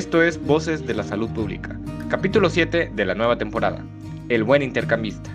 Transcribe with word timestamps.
Esto 0.00 0.22
es 0.22 0.42
Voces 0.42 0.86
de 0.86 0.94
la 0.94 1.02
Salud 1.02 1.28
Pública, 1.28 1.78
capítulo 2.08 2.48
7 2.48 2.92
de 2.94 3.04
la 3.04 3.14
nueva 3.14 3.36
temporada, 3.36 3.84
El 4.30 4.44
buen 4.44 4.62
intercambista. 4.62 5.30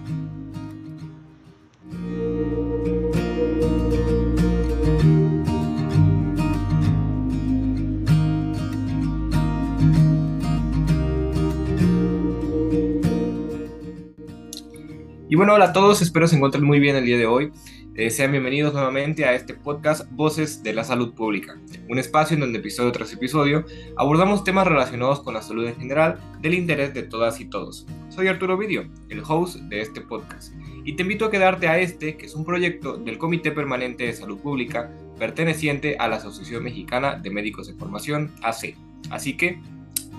Y 15.29 15.35
bueno, 15.35 15.53
hola 15.53 15.65
a 15.65 15.73
todos, 15.73 16.01
espero 16.01 16.27
se 16.27 16.37
encuentren 16.37 16.63
muy 16.63 16.79
bien 16.79 16.95
el 16.95 17.05
día 17.05 17.19
de 17.19 17.27
hoy. 17.27 17.51
Eh, 17.93 18.09
sean 18.09 18.31
bienvenidos 18.31 18.73
nuevamente 18.73 19.25
a 19.25 19.35
este 19.35 19.53
podcast 19.53 20.09
Voces 20.09 20.63
de 20.63 20.73
la 20.73 20.83
Salud 20.83 21.13
Pública, 21.13 21.55
un 21.89 21.99
espacio 21.99 22.35
en 22.35 22.41
donde 22.41 22.59
episodio 22.59 22.91
tras 22.91 23.13
episodio 23.13 23.65
abordamos 23.95 24.43
temas 24.43 24.67
relacionados 24.67 25.21
con 25.21 25.33
la 25.33 25.41
salud 25.41 25.67
en 25.67 25.75
general 25.75 26.19
del 26.41 26.53
interés 26.53 26.93
de 26.93 27.03
todas 27.03 27.39
y 27.39 27.45
todos. 27.45 27.85
Soy 28.09 28.27
Arturo 28.27 28.57
Vidio, 28.57 28.89
el 29.09 29.23
host 29.27 29.57
de 29.61 29.81
este 29.81 30.01
podcast, 30.01 30.53
y 30.83 30.93
te 30.93 31.03
invito 31.03 31.25
a 31.25 31.31
quedarte 31.31 31.67
a 31.67 31.79
este, 31.79 32.17
que 32.17 32.25
es 32.25 32.35
un 32.35 32.45
proyecto 32.45 32.97
del 32.97 33.17
Comité 33.17 33.51
Permanente 33.51 34.05
de 34.05 34.13
Salud 34.13 34.37
Pública 34.39 34.91
perteneciente 35.17 35.97
a 35.97 36.07
la 36.07 36.17
Asociación 36.17 36.63
Mexicana 36.63 37.15
de 37.15 37.29
Médicos 37.29 37.67
de 37.67 37.73
Formación, 37.73 38.31
AC. 38.41 38.75
Así 39.09 39.37
que, 39.37 39.59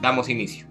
damos 0.01 0.29
inicio. 0.29 0.67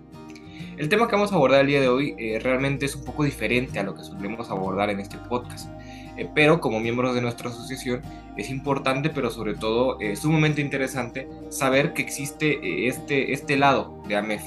El 0.77 0.89
tema 0.89 1.08
que 1.08 1.16
vamos 1.16 1.31
a 1.31 1.36
abordar 1.36 1.62
el 1.62 1.67
día 1.67 1.80
de 1.80 1.88
hoy 1.88 2.16
eh, 2.17 2.39
realmente 2.41 2.86
es 2.86 2.95
un 2.95 3.05
poco 3.05 3.23
diferente 3.23 3.80
a 3.80 3.84
lo 3.84 3.95
que 3.95 4.03
solemos 4.03 4.50
abordar 4.50 4.89
en 4.89 5.00
este 5.00 5.17
podcast. 5.17 5.70
Eh, 6.18 6.30
pero 6.34 6.62
como 6.62 6.80
miembros 6.80 7.14
de 7.16 7.22
nuestra 7.22 7.50
asociación 7.50 8.02
es 8.38 8.50
importante, 8.50 9.09
pero 9.09 9.30
sobre 9.30 9.56
todo 9.56 10.00
es 10.00 10.20
sumamente 10.20 10.62
interesante 10.62 11.28
saber 11.50 11.94
que 11.94 12.02
existe 12.02 12.53
eh, 12.53 12.88
este, 12.88 13.34
este 13.34 13.58
lado 13.58 14.02
de 14.08 14.16
AMEF. 14.16 14.44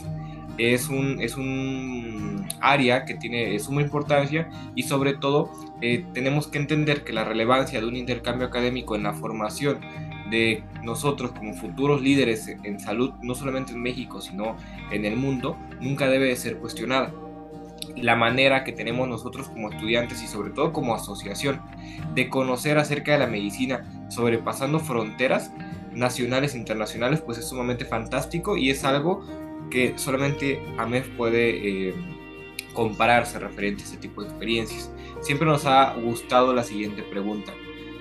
Es 0.57 0.89
un, 0.89 1.21
es 1.21 1.37
un 1.37 2.47
área 2.61 3.05
que 3.05 3.15
tiene 3.15 3.59
suma 3.61 3.81
importancia 3.81 4.51
y 4.75 4.83
sobre 4.85 5.15
todo 5.15 5.53
eh, 5.81 6.05
tenemos 6.15 6.49
que 6.49 6.59
entender 6.59 7.05
que 7.05 7.13
la 7.13 7.25
relevancia 7.25 7.81
de 7.81 7.87
un 7.87 7.95
intercambio 7.95 8.49
académico 8.49 8.97
en 8.97 9.05
la 9.05 9.13
formación 9.13 9.79
de 10.31 10.65
nosotros 10.83 11.31
como 11.31 11.55
futuros 11.55 12.03
líderes 12.03 12.49
en 12.49 12.81
salud, 12.81 13.13
no 13.23 13.35
solamente 13.35 13.73
en 13.73 13.81
México, 13.81 14.21
sino 14.21 14.57
en 14.91 15.05
el 15.05 15.17
mundo, 15.17 15.57
nunca 15.81 16.09
debe 16.09 16.27
de 16.27 16.37
ser 16.37 16.59
cuestionada 16.59 17.13
la 17.97 18.17
manera 18.17 18.65
que 18.65 18.73
tenemos 18.73 19.09
nosotros 19.09 19.49
como 19.49 19.71
estudiantes 19.71 20.23
y 20.23 20.27
sobre 20.27 20.51
todo 20.51 20.73
como 20.73 20.95
asociación 20.95 21.61
de 22.15 22.29
conocer 22.29 22.79
acerca 22.79 23.13
de 23.13 23.19
la 23.19 23.27
medicina 23.27 24.07
sobrepasando 24.11 24.81
fronteras 24.81 25.51
nacionales 25.93 26.55
e 26.55 26.59
internacionales, 26.59 27.21
pues 27.21 27.39
es 27.39 27.49
sumamente 27.49 27.85
fantástico 27.85 28.57
y 28.57 28.71
es 28.71 28.85
algo 28.85 29.25
que 29.71 29.95
solamente 29.97 30.63
AMEF 30.79 31.09
puede 31.17 31.89
eh, 31.89 31.95
compararse 32.73 33.39
referente 33.39 33.83
a 33.83 33.87
este 33.87 33.99
tipo 33.99 34.23
de 34.23 34.29
experiencias. 34.29 34.91
Siempre 35.21 35.47
nos 35.47 35.67
ha 35.67 35.95
gustado 35.95 36.55
la 36.55 36.63
siguiente 36.63 37.03
pregunta. 37.03 37.53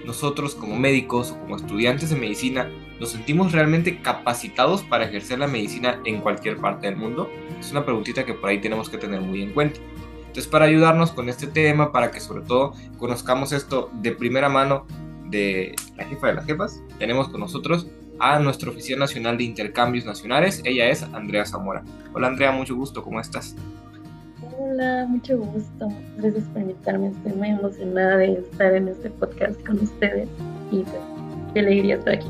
Nosotros 0.08 0.56
como 0.56 0.78
médicos 0.78 1.32
o 1.32 1.40
como 1.42 1.58
estudiantes 1.58 2.10
de 2.10 2.16
medicina, 2.16 2.72
¿nos 2.98 3.10
sentimos 3.10 3.52
realmente 3.52 4.02
capacitados 4.02 4.82
para 4.82 5.04
ejercer 5.04 5.38
la 5.38 5.48
medicina 5.48 6.00
en 6.06 6.22
cualquier 6.22 6.56
parte 6.56 6.88
del 6.88 6.96
mundo? 6.96 7.30
Es 7.60 7.72
una 7.72 7.84
preguntita 7.84 8.24
que 8.24 8.34
por 8.34 8.50
ahí 8.50 8.62
tenemos 8.62 8.90
que 8.90 8.98
tener 8.98 9.20
muy 9.20 9.42
en 9.42 9.52
cuenta. 9.52 9.82
Entonces, 10.20 10.48
para 10.48 10.64
ayudarnos 10.64 11.12
con 11.12 11.28
este 11.28 11.46
tema, 11.46 11.92
para 11.92 12.10
que 12.10 12.22
sobre 12.22 12.46
todo 12.46 12.74
conozcamos 12.98 13.52
esto 13.52 13.92
de 13.96 14.14
primera 14.14 14.48
mano 14.48 14.88
de 15.26 15.76
la 15.98 16.06
jefa 16.06 16.28
de 16.28 16.36
las 16.36 16.46
jefas, 16.46 16.82
tenemos 16.98 17.28
con 17.28 17.42
nosotros 17.42 17.88
a 18.18 18.40
nuestro 18.40 18.72
oficial 18.72 19.00
nacional 19.00 19.38
de 19.38 19.44
intercambios 19.44 20.06
nacionales. 20.06 20.62
Ella 20.64 20.90
es 20.90 21.04
Andrea 21.04 21.46
Zamora. 21.46 21.84
Hola 22.14 22.28
Andrea, 22.28 22.54
mucho 22.54 22.76
gusto, 22.76 23.04
¿cómo 23.04 23.20
estás? 23.20 23.58
Hola, 24.80 25.08
mucho 25.10 25.40
gusto. 25.40 25.92
Gracias 26.18 26.44
por 26.54 26.62
invitarme. 26.62 27.08
Estoy 27.08 27.34
muy 27.34 27.50
emocionada 27.50 28.18
de 28.18 28.34
estar 28.34 28.76
en 28.76 28.90
este 28.90 29.10
podcast 29.10 29.60
con 29.66 29.80
ustedes 29.80 30.30
y 30.72 30.84
pues, 30.84 31.02
qué 31.52 31.62
alegría 31.62 31.96
estar 31.96 32.14
aquí. 32.14 32.28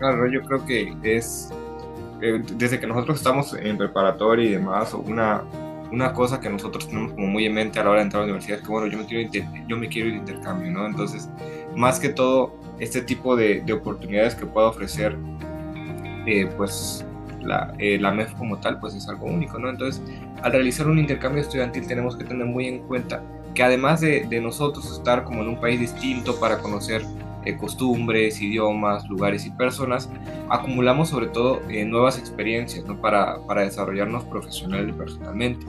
Claro, 0.00 0.26
yo 0.26 0.42
creo 0.42 0.66
que 0.66 0.96
es 1.04 1.52
eh, 2.20 2.42
desde 2.56 2.80
que 2.80 2.88
nosotros 2.88 3.18
estamos 3.18 3.54
en 3.54 3.78
preparatoria 3.78 4.44
y 4.44 4.52
demás, 4.54 4.92
una, 4.92 5.44
una 5.92 6.12
cosa 6.12 6.40
que 6.40 6.50
nosotros 6.50 6.88
tenemos 6.88 7.12
como 7.12 7.28
muy 7.28 7.46
en 7.46 7.54
mente 7.54 7.78
a 7.78 7.84
la 7.84 7.90
hora 7.90 8.00
de 8.00 8.06
entrar 8.06 8.24
a 8.24 8.26
la 8.26 8.32
universidad 8.32 8.58
es 8.58 8.64
que, 8.64 8.72
bueno, 8.72 8.88
yo 8.88 8.98
me 8.98 9.06
quiero, 9.06 9.30
yo 9.68 9.76
me 9.76 9.88
quiero 9.88 10.08
ir 10.08 10.14
de 10.14 10.18
intercambio, 10.18 10.72
¿no? 10.72 10.84
Entonces, 10.84 11.30
más 11.76 12.00
que 12.00 12.08
todo, 12.08 12.52
este 12.80 13.02
tipo 13.02 13.36
de, 13.36 13.60
de 13.60 13.72
oportunidades 13.72 14.34
que 14.34 14.46
pueda 14.46 14.66
ofrecer, 14.66 15.16
eh, 16.26 16.48
pues, 16.56 17.06
la, 17.44 17.74
eh, 17.78 17.98
la 17.98 18.12
MEF 18.12 18.32
como 18.34 18.58
tal, 18.58 18.80
pues 18.80 18.94
es 18.94 19.08
algo 19.08 19.26
único, 19.26 19.58
¿no? 19.58 19.70
Entonces, 19.70 20.02
al 20.42 20.52
realizar 20.52 20.86
un 20.86 20.98
intercambio 20.98 21.42
estudiantil 21.42 21.86
tenemos 21.86 22.16
que 22.16 22.24
tener 22.24 22.46
muy 22.46 22.66
en 22.66 22.80
cuenta 22.80 23.22
que 23.54 23.62
además 23.62 24.00
de, 24.00 24.26
de 24.28 24.40
nosotros 24.40 24.90
estar 24.90 25.24
como 25.24 25.42
en 25.42 25.48
un 25.48 25.60
país 25.60 25.78
distinto 25.78 26.38
para 26.40 26.58
conocer 26.58 27.02
eh, 27.44 27.58
costumbres, 27.58 28.40
idiomas, 28.40 29.06
lugares 29.06 29.44
y 29.44 29.50
personas, 29.50 30.08
acumulamos 30.48 31.10
sobre 31.10 31.26
todo 31.26 31.60
eh, 31.68 31.84
nuevas 31.84 32.18
experiencias 32.18 32.86
¿no? 32.86 32.98
para, 32.98 33.38
para, 33.46 33.62
desarrollarnos 33.62 34.24
profesional 34.24 34.88
y 34.88 34.92
personalmente. 34.92 35.66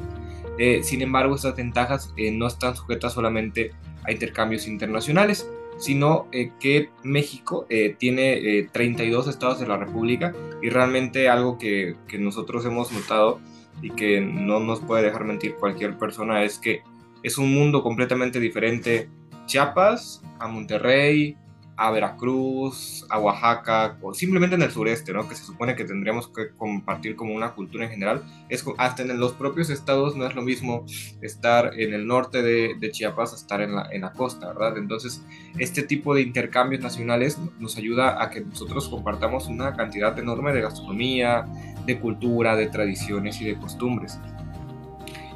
Eh, 0.58 0.84
sin 0.84 1.02
embargo, 1.02 1.35
estas 1.35 1.58
ventajas 1.58 2.14
no 2.31 2.47
están 2.47 2.78
sujetas 2.78 3.12
solamente 3.12 3.72
a 4.06 4.14
intercambios 4.14 4.68
internacionales, 4.68 5.50
sino 5.78 6.28
que 6.59 6.90
México 7.03 7.68
tiene 7.97 8.69
32 8.72 9.28
estados 9.28 9.59
de 9.59 9.68
la 9.68 9.78
República 9.78 10.34
y 10.62 10.69
realmente 10.69 11.30
algo 11.30 11.58
que, 11.58 11.96
que 12.08 12.18
nosotros 12.18 12.66
hemos 12.66 12.91
notado 12.91 13.40
y 13.81 13.90
que 13.91 14.22
no 14.22 14.59
nos 14.59 14.80
puede 14.80 15.03
dejar 15.03 15.25
mentir 15.25 15.56
cualquier 15.56 15.97
persona 15.97 16.44
es 16.44 16.59
que 16.59 16.81
es 17.24 17.38
un 17.38 17.53
mundo 17.53 17.81
completamente 17.84 18.40
diferente. 18.40 19.09
Chiapas 19.47 20.24
a 20.40 20.47
Monterrey, 20.47 21.38
a 21.78 21.91
Veracruz, 21.91 23.06
a 23.09 23.19
Oaxaca, 23.19 23.97
o 24.02 24.13
simplemente 24.13 24.56
en 24.56 24.62
el 24.62 24.72
sureste, 24.72 25.12
¿no? 25.12 25.28
que 25.28 25.36
se 25.36 25.44
supone 25.44 25.75
que 25.75 25.84
tendríamos 25.84 26.30
que 26.30 26.50
compartir 26.58 27.16
como 27.16 27.34
una 27.34 27.53
cultura 27.53 27.86
en 27.86 27.91
general, 27.91 28.24
es 28.50 28.63
hasta 28.78 29.03
en 29.03 29.19
los 29.19 29.34
propios 29.34 29.69
estados 29.69 30.16
no 30.16 30.25
es 30.25 30.35
lo 30.35 30.41
mismo 30.41 30.85
estar 31.22 31.78
en 31.78 31.94
el 31.94 32.08
norte 32.08 32.41
de, 32.41 32.91
Chiapas 32.91 33.34
a 33.34 33.35
estar 33.35 33.62
en 33.62 33.75
la, 33.75 33.90
en 33.91 34.02
la, 34.02 34.14
costa, 34.14 34.47
¿verdad? 34.47 34.78
Entonces, 34.78 35.25
este 35.58 35.84
tipo 35.84 36.14
de 36.14 36.22
intercambios 36.22 36.81
nacionales 36.81 37.38
nos 37.59 37.78
ayuda 37.78 38.24
a 38.24 38.30
que 38.30 38.41
nosotros 38.41 38.88
compartamos 38.88 39.47
una 39.47 39.74
cantidad 39.74 40.18
enorme 40.18 40.53
de 40.53 40.62
gastronomía, 40.62 41.46
de 41.85 42.00
cultura, 42.00 42.56
de 42.56 42.68
tradiciones 42.68 43.41
y 43.41 43.46
de 43.46 43.56
costumbres. 43.58 44.19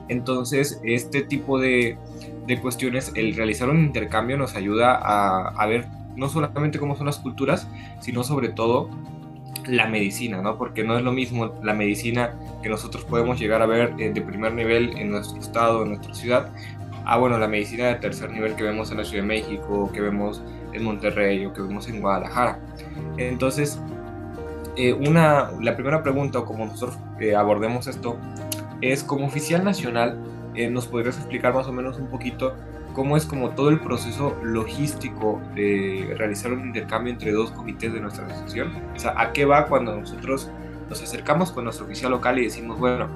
Entonces, 0.08 0.80
este 0.84 1.24
tipo 1.24 1.60
de, 1.60 1.98
de 2.48 2.62
cuestiones, 2.62 3.12
el 3.16 3.36
realizar 3.36 3.70
un 3.70 3.80
intercambio 3.80 4.38
nos 4.38 4.56
ayuda 4.56 4.96
a, 4.96 5.50
a 5.50 5.66
ver 5.66 5.88
no 6.16 6.30
solamente 6.30 6.80
cómo 6.80 6.96
son 6.96 7.06
las 7.06 7.18
culturas, 7.18 7.68
sino 8.00 8.24
sobre 8.24 8.50
todo 8.50 8.90
la 9.66 9.88
medicina, 9.88 10.42
¿no? 10.42 10.58
Porque 10.58 10.84
no 10.84 10.98
es 10.98 11.04
lo 11.04 11.12
mismo 11.12 11.54
la 11.64 11.74
medicina 11.74 12.34
que 12.62 12.70
nosotros 12.70 13.04
podemos 13.06 13.40
llegar 13.40 13.62
a 13.62 13.66
ver 13.66 13.94
eh, 14.00 14.12
de 14.12 14.22
primer 14.22 14.54
nivel 14.54 14.98
en 14.98 15.12
nuestro 15.12 15.40
estado, 15.40 15.84
en 15.84 15.90
nuestra 15.90 16.14
ciudad, 16.14 16.50
a 17.06 17.18
bueno, 17.18 17.38
la 17.38 17.48
medicina 17.48 17.88
de 17.88 17.96
tercer 17.96 18.32
nivel 18.32 18.56
que 18.56 18.64
vemos 18.64 18.92
en 18.92 18.98
la 18.98 19.06
Ciudad 19.06 19.24
de 19.24 19.28
México, 19.28 19.90
que 19.92 20.02
vemos 20.02 20.42
en 20.74 20.84
Monterrey 20.84 21.46
o 21.46 21.54
que 21.54 21.62
vemos 21.62 21.88
en 21.88 22.02
Guadalajara. 22.02 22.60
Entonces, 23.18 23.80
eh, 24.76 24.94
una, 24.94 25.52
la 25.60 25.76
primera 25.76 26.04
pregunta, 26.04 26.40
o 26.40 26.46
como 26.46 26.66
nosotros 26.66 26.98
eh, 27.20 27.36
abordemos 27.36 27.88
esto, 27.88 28.18
es 28.82 29.04
como 29.04 29.26
oficial 29.26 29.64
nacional, 29.64 30.20
¿nos 30.70 30.88
podrías 30.88 31.18
explicar 31.18 31.54
más 31.54 31.68
o 31.68 31.72
menos 31.72 31.98
un 31.98 32.08
poquito 32.08 32.56
cómo 32.94 33.18
es 33.18 33.26
como 33.26 33.52
todo 33.52 33.70
el 33.70 33.80
proceso 33.80 34.36
logístico 34.44 35.42
de 35.56 36.14
realizar 36.18 36.52
un 36.52 36.66
intercambio 36.66 37.14
entre 37.14 37.32
dos 37.32 37.52
comités 37.52 37.94
de 37.94 38.00
nuestra 38.00 38.26
asociación. 38.26 38.72
O 38.96 39.00
sea, 39.00 39.14
¿a 39.16 39.32
qué 39.32 39.46
va 39.46 39.68
cuando 39.68 39.96
nosotros 39.96 40.50
nos 40.90 41.02
acercamos 41.02 41.52
con 41.52 41.64
nuestro 41.64 41.86
oficial 41.86 42.12
local 42.12 42.40
y 42.40 42.44
decimos, 42.44 42.80
bueno, 42.80 43.08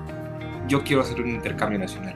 yo 0.67 0.83
quiero 0.83 1.01
hacer 1.01 1.19
un 1.21 1.29
intercambio 1.29 1.79
nacional? 1.79 2.15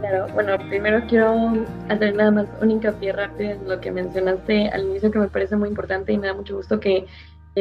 Claro, 0.00 0.26
bueno, 0.32 0.56
primero 0.68 1.02
quiero 1.08 1.54
hacer 1.88 2.14
nada 2.14 2.30
más 2.30 2.46
un 2.60 2.70
hincapié 2.70 3.12
rápido 3.12 3.50
en 3.52 3.68
lo 3.68 3.80
que 3.80 3.90
mencionaste 3.90 4.68
al 4.68 4.84
inicio 4.86 5.10
que 5.10 5.18
me 5.18 5.28
parece 5.28 5.56
muy 5.56 5.68
importante 5.68 6.12
y 6.12 6.18
me 6.18 6.28
da 6.28 6.34
mucho 6.34 6.56
gusto 6.56 6.78
que 6.78 7.06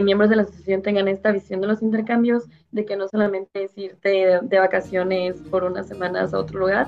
miembros 0.01 0.29
de 0.29 0.35
la 0.37 0.41
asociación 0.43 0.81
tengan 0.81 1.07
esta 1.07 1.31
visión 1.31 1.61
de 1.61 1.67
los 1.67 1.81
intercambios, 1.81 2.45
de 2.71 2.85
que 2.85 2.95
no 2.95 3.07
solamente 3.07 3.63
es 3.63 3.77
irte 3.77 4.39
de 4.41 4.59
vacaciones 4.59 5.37
por 5.49 5.63
unas 5.63 5.87
semanas 5.87 6.33
a 6.33 6.39
otro 6.39 6.59
lugar, 6.59 6.87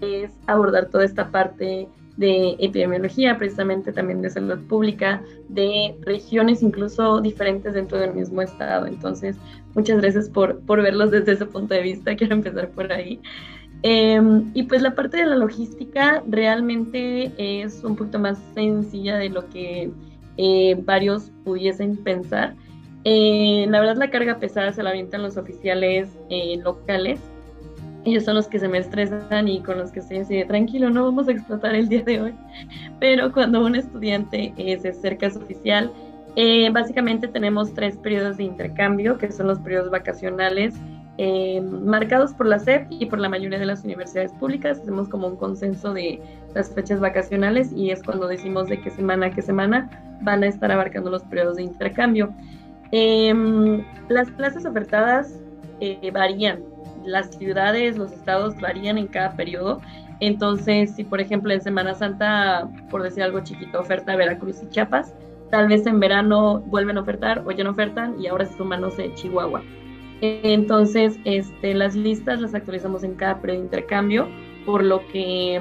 es 0.00 0.30
abordar 0.46 0.86
toda 0.86 1.04
esta 1.04 1.30
parte 1.30 1.88
de 2.16 2.56
epidemiología, 2.58 3.38
precisamente 3.38 3.92
también 3.92 4.20
de 4.20 4.30
salud 4.30 4.58
pública, 4.68 5.22
de 5.48 5.96
regiones 6.02 6.62
incluso 6.62 7.20
diferentes 7.20 7.72
dentro 7.72 7.98
del 7.98 8.14
mismo 8.14 8.42
estado. 8.42 8.86
Entonces, 8.86 9.36
muchas 9.74 10.00
gracias 10.00 10.28
por, 10.28 10.60
por 10.60 10.82
verlos 10.82 11.10
desde 11.10 11.32
ese 11.32 11.46
punto 11.46 11.74
de 11.74 11.82
vista. 11.82 12.14
Quiero 12.16 12.34
empezar 12.34 12.68
por 12.70 12.92
ahí. 12.92 13.20
Em, 13.82 14.50
y 14.52 14.64
pues 14.64 14.82
la 14.82 14.94
parte 14.94 15.16
de 15.16 15.26
la 15.26 15.36
logística 15.36 16.22
realmente 16.28 17.32
es 17.38 17.82
un 17.82 17.96
poquito 17.96 18.18
más 18.18 18.38
sencilla 18.54 19.16
de 19.16 19.30
lo 19.30 19.48
que 19.48 19.90
eh, 20.42 20.74
varios 20.74 21.30
pudiesen 21.44 21.98
pensar. 21.98 22.54
Eh, 23.04 23.66
la 23.68 23.78
verdad 23.80 23.96
la 23.96 24.10
carga 24.10 24.38
pesada 24.38 24.72
se 24.72 24.82
la 24.82 24.88
avientan 24.88 25.22
los 25.22 25.36
oficiales 25.36 26.08
eh, 26.30 26.56
locales. 26.64 27.20
Ellos 28.06 28.24
son 28.24 28.36
los 28.36 28.48
que 28.48 28.58
se 28.58 28.66
me 28.66 28.78
estresan 28.78 29.48
y 29.48 29.60
con 29.60 29.76
los 29.76 29.92
que 29.92 30.00
estoy 30.00 30.16
así 30.16 30.36
de 30.36 30.46
tranquilo, 30.46 30.88
no 30.88 31.04
vamos 31.04 31.28
a 31.28 31.32
explotar 31.32 31.74
el 31.74 31.90
día 31.90 32.02
de 32.04 32.22
hoy. 32.22 32.34
Pero 33.00 33.30
cuando 33.32 33.62
un 33.62 33.74
estudiante 33.74 34.54
se 34.56 34.88
acerca 34.88 35.26
a 35.26 35.30
su 35.30 35.40
oficial, 35.40 35.92
básicamente 36.72 37.28
tenemos 37.28 37.74
tres 37.74 37.98
periodos 37.98 38.38
de 38.38 38.44
intercambio, 38.44 39.18
que 39.18 39.30
son 39.30 39.46
los 39.48 39.58
periodos 39.58 39.90
vacacionales, 39.90 40.74
marcados 41.60 42.32
por 42.32 42.46
la 42.46 42.58
SEP 42.58 42.86
y 42.90 43.06
por 43.06 43.18
la 43.18 43.28
mayoría 43.28 43.58
de 43.58 43.66
las 43.66 43.84
universidades 43.84 44.32
públicas. 44.32 44.78
Hacemos 44.78 45.08
como 45.08 45.28
un 45.28 45.36
consenso 45.36 45.92
de 45.92 46.20
las 46.54 46.72
fechas 46.72 47.00
vacacionales 47.00 47.72
y 47.72 47.90
es 47.90 48.02
cuando 48.02 48.26
decimos 48.26 48.68
de 48.68 48.80
qué 48.80 48.90
semana 48.90 49.26
a 49.26 49.30
qué 49.30 49.42
semana 49.42 49.90
van 50.22 50.42
a 50.42 50.46
estar 50.46 50.70
abarcando 50.72 51.10
los 51.10 51.22
periodos 51.24 51.56
de 51.56 51.64
intercambio. 51.64 52.32
Em, 52.92 53.84
las 54.08 54.30
plazas 54.30 54.64
ofertadas 54.64 55.38
eh, 55.80 56.10
varían, 56.10 56.60
las 57.04 57.30
ciudades, 57.30 57.96
los 57.96 58.12
estados 58.12 58.58
varían 58.60 58.98
en 58.98 59.06
cada 59.06 59.32
periodo. 59.32 59.80
Entonces, 60.20 60.94
si 60.94 61.04
por 61.04 61.20
ejemplo 61.20 61.52
en 61.52 61.60
Semana 61.60 61.94
Santa, 61.94 62.68
por 62.90 63.02
decir 63.02 63.22
algo 63.22 63.40
chiquito, 63.40 63.80
oferta 63.80 64.16
Veracruz 64.16 64.62
y 64.62 64.68
Chiapas, 64.68 65.14
tal 65.50 65.68
vez 65.68 65.86
en 65.86 66.00
verano 66.00 66.60
vuelven 66.60 66.98
a 66.98 67.00
ofertar 67.00 67.42
o 67.46 67.50
ya 67.50 67.64
no 67.64 67.70
ofertan 67.70 68.20
y 68.20 68.26
ahora 68.26 68.46
se 68.46 68.56
suman, 68.56 68.80
no 68.80 68.90
Chihuahua. 69.14 69.62
Entonces, 70.20 71.18
este, 71.24 71.74
las 71.74 71.94
listas 71.94 72.40
las 72.40 72.54
actualizamos 72.54 73.04
en 73.04 73.14
cada 73.14 73.40
periodo 73.40 73.60
de 73.60 73.64
intercambio, 73.64 74.28
por 74.66 74.84
lo 74.84 75.06
que 75.08 75.60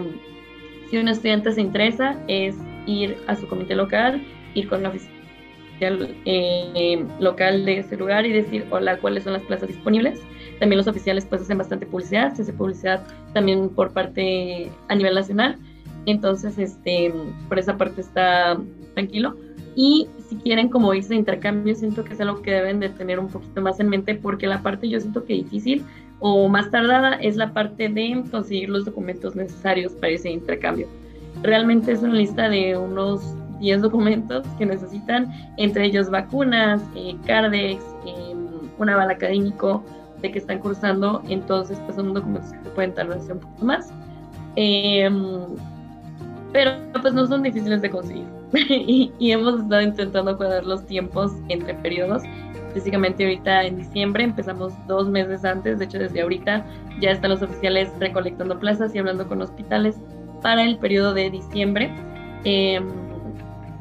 si 0.90 0.98
un 0.98 1.08
estudiante 1.08 1.52
se 1.52 1.62
interesa 1.62 2.22
es 2.28 2.56
ir 2.86 3.18
a 3.28 3.36
su 3.36 3.48
comité 3.48 3.76
local, 3.76 4.22
ir 4.56 4.68
con 4.68 4.84
la 4.84 4.90
oficina 4.90 5.20
eh, 5.82 7.06
local 7.20 7.66
de 7.66 7.80
ese 7.80 7.96
lugar 7.96 8.26
y 8.26 8.34
decir, 8.34 8.66
hola, 8.70 8.98
¿cuáles 8.98 9.24
son 9.24 9.34
las 9.34 9.44
plazas 9.44 9.70
disponibles? 9.70 10.20
También 10.60 10.78
los 10.78 10.88
oficiales 10.88 11.26
pues 11.26 11.42
hacen 11.42 11.58
bastante 11.58 11.86
publicidad, 11.86 12.34
se 12.34 12.42
hace 12.42 12.54
publicidad 12.54 13.06
también 13.34 13.70
por 13.70 13.94
parte 13.94 14.70
a 14.90 14.96
nivel 14.96 15.16
nacional, 15.16 15.58
entonces 16.06 16.58
este, 16.58 17.14
por 17.48 17.60
esa 17.60 17.78
parte 17.78 18.02
está 18.02 18.60
tranquilo. 18.94 19.38
Y 19.76 20.08
si 20.28 20.36
quieren, 20.38 20.70
como 20.70 20.92
dice, 20.92 21.16
intercambio, 21.16 21.76
siento 21.76 22.04
que 22.04 22.14
es 22.14 22.22
algo 22.22 22.42
que 22.42 22.52
deben 22.52 22.80
de 22.80 22.90
tener 22.90 23.20
un 23.20 23.28
poquito 23.28 23.62
más 23.62 23.80
en 23.80 23.90
mente 23.90 24.16
porque 24.16 24.48
la 24.48 24.62
parte 24.62 24.90
yo 24.90 25.00
siento 25.00 25.24
que 25.24 25.34
difícil 25.34 25.86
o 26.20 26.50
más 26.50 26.70
tardada 26.70 27.14
es 27.16 27.38
la 27.38 27.54
parte 27.54 27.90
de 27.90 28.24
conseguir 28.30 28.70
los 28.70 28.86
documentos 28.86 29.36
necesarios 29.36 29.94
para 29.94 30.14
ese 30.14 30.30
intercambio. 30.30 30.88
Realmente 31.44 31.94
es 31.94 32.02
una 32.02 32.16
lista 32.16 32.50
de 32.50 32.78
unos 32.78 33.36
10 33.60 33.82
documentos 33.82 34.46
que 34.58 34.66
necesitan, 34.66 35.32
entre 35.58 35.86
ellos 35.86 36.10
vacunas, 36.10 36.82
eh, 36.96 37.16
CARDEX, 37.26 37.84
eh, 38.06 38.36
un 38.78 38.90
aval 38.90 39.12
académico 39.12 39.84
de 40.22 40.32
que 40.32 40.40
están 40.40 40.60
cursando, 40.60 41.22
entonces 41.30 41.80
pues 41.86 41.96
son 41.96 42.14
documentos 42.14 42.52
que 42.52 42.70
pueden 42.72 42.94
tardar 42.94 43.20
un 43.32 43.40
poco 43.40 43.66
más. 43.66 43.94
Em, 44.56 45.42
pero 46.52 46.72
pues 47.02 47.14
no 47.14 47.26
son 47.28 47.44
difíciles 47.44 47.82
de 47.82 47.90
conseguir 47.90 48.39
y, 48.70 49.12
y, 49.20 49.32
hemos 49.32 49.62
estado 49.62 49.82
intentando 49.82 50.36
cuadrar 50.38 50.66
los 50.66 50.86
tiempos 50.86 51.32
entre 51.50 51.74
periodos. 51.76 52.24
Específicamente 52.68 53.24
ahorita 53.24 53.64
en 53.66 53.78
diciembre 53.78 54.24
empezamos 54.24 54.74
dos 54.88 55.10
meses 55.10 55.44
antes, 55.44 55.80
de 55.80 55.86
hecho 55.86 55.98
desde 55.98 56.22
ahorita 56.22 56.64
ya 57.02 57.12
están 57.12 57.32
los 57.32 57.42
oficiales 57.42 57.90
recolectando 58.00 58.60
plazas 58.60 58.94
y 58.94 59.00
hablando 59.00 59.28
con 59.28 59.42
hospitales 59.42 59.96
para 60.42 60.64
el 60.64 60.78
periodo 60.78 61.14
de 61.14 61.30
diciembre. 61.30 61.92
Eh, 62.44 62.80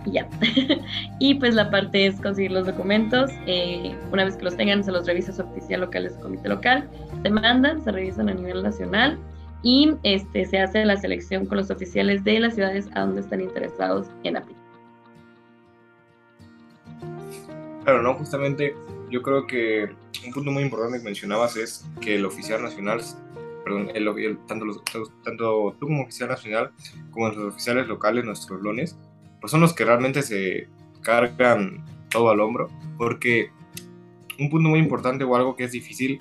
ya. 0.06 0.26
y 1.18 1.34
pues 1.34 1.54
la 1.54 1.70
parte 1.70 2.06
es 2.06 2.20
conseguir 2.20 2.52
los 2.52 2.66
documentos. 2.66 3.30
Eh, 3.46 3.94
una 4.12 4.24
vez 4.24 4.36
que 4.36 4.44
los 4.44 4.56
tengan, 4.56 4.82
se 4.82 4.92
los 4.92 5.06
revisa 5.06 5.32
su 5.32 5.42
oficial 5.42 5.82
local 5.82 6.10
su 6.10 6.20
comité 6.20 6.48
local. 6.48 6.88
Se 7.22 7.30
mandan, 7.30 7.82
se 7.82 7.92
revisan 7.92 8.28
a 8.28 8.34
nivel 8.34 8.62
nacional 8.62 9.18
y 9.62 9.92
este, 10.02 10.44
se 10.44 10.58
hace 10.60 10.84
la 10.84 10.96
selección 10.96 11.46
con 11.46 11.58
los 11.58 11.70
oficiales 11.70 12.22
de 12.24 12.40
las 12.40 12.54
ciudades 12.54 12.88
a 12.94 13.00
donde 13.00 13.20
están 13.20 13.40
interesados 13.40 14.08
en 14.24 14.36
aplicar. 14.36 14.57
Claro, 17.88 18.02
no, 18.02 18.12
justamente 18.12 18.76
yo 19.10 19.22
creo 19.22 19.46
que 19.46 19.88
un 20.26 20.32
punto 20.34 20.50
muy 20.50 20.62
importante 20.62 20.98
que 20.98 21.04
mencionabas 21.04 21.56
es 21.56 21.88
que 22.02 22.16
el 22.16 22.26
oficial 22.26 22.62
nacional, 22.62 23.00
perdón, 23.64 23.88
el, 23.94 24.38
tanto, 24.46 24.66
los, 24.66 24.82
tanto 25.24 25.74
tú 25.80 25.86
como 25.86 26.02
oficial 26.02 26.28
nacional 26.28 26.70
como 27.10 27.30
los 27.30 27.54
oficiales 27.54 27.88
locales, 27.88 28.26
nuestros 28.26 28.60
lones, 28.60 28.94
pues 29.40 29.50
son 29.50 29.62
los 29.62 29.72
que 29.72 29.86
realmente 29.86 30.20
se 30.20 30.68
cargan 31.00 31.82
todo 32.10 32.28
al 32.28 32.40
hombro, 32.40 32.68
porque 32.98 33.52
un 34.38 34.50
punto 34.50 34.68
muy 34.68 34.80
importante 34.80 35.24
o 35.24 35.34
algo 35.34 35.56
que 35.56 35.64
es 35.64 35.72
difícil 35.72 36.20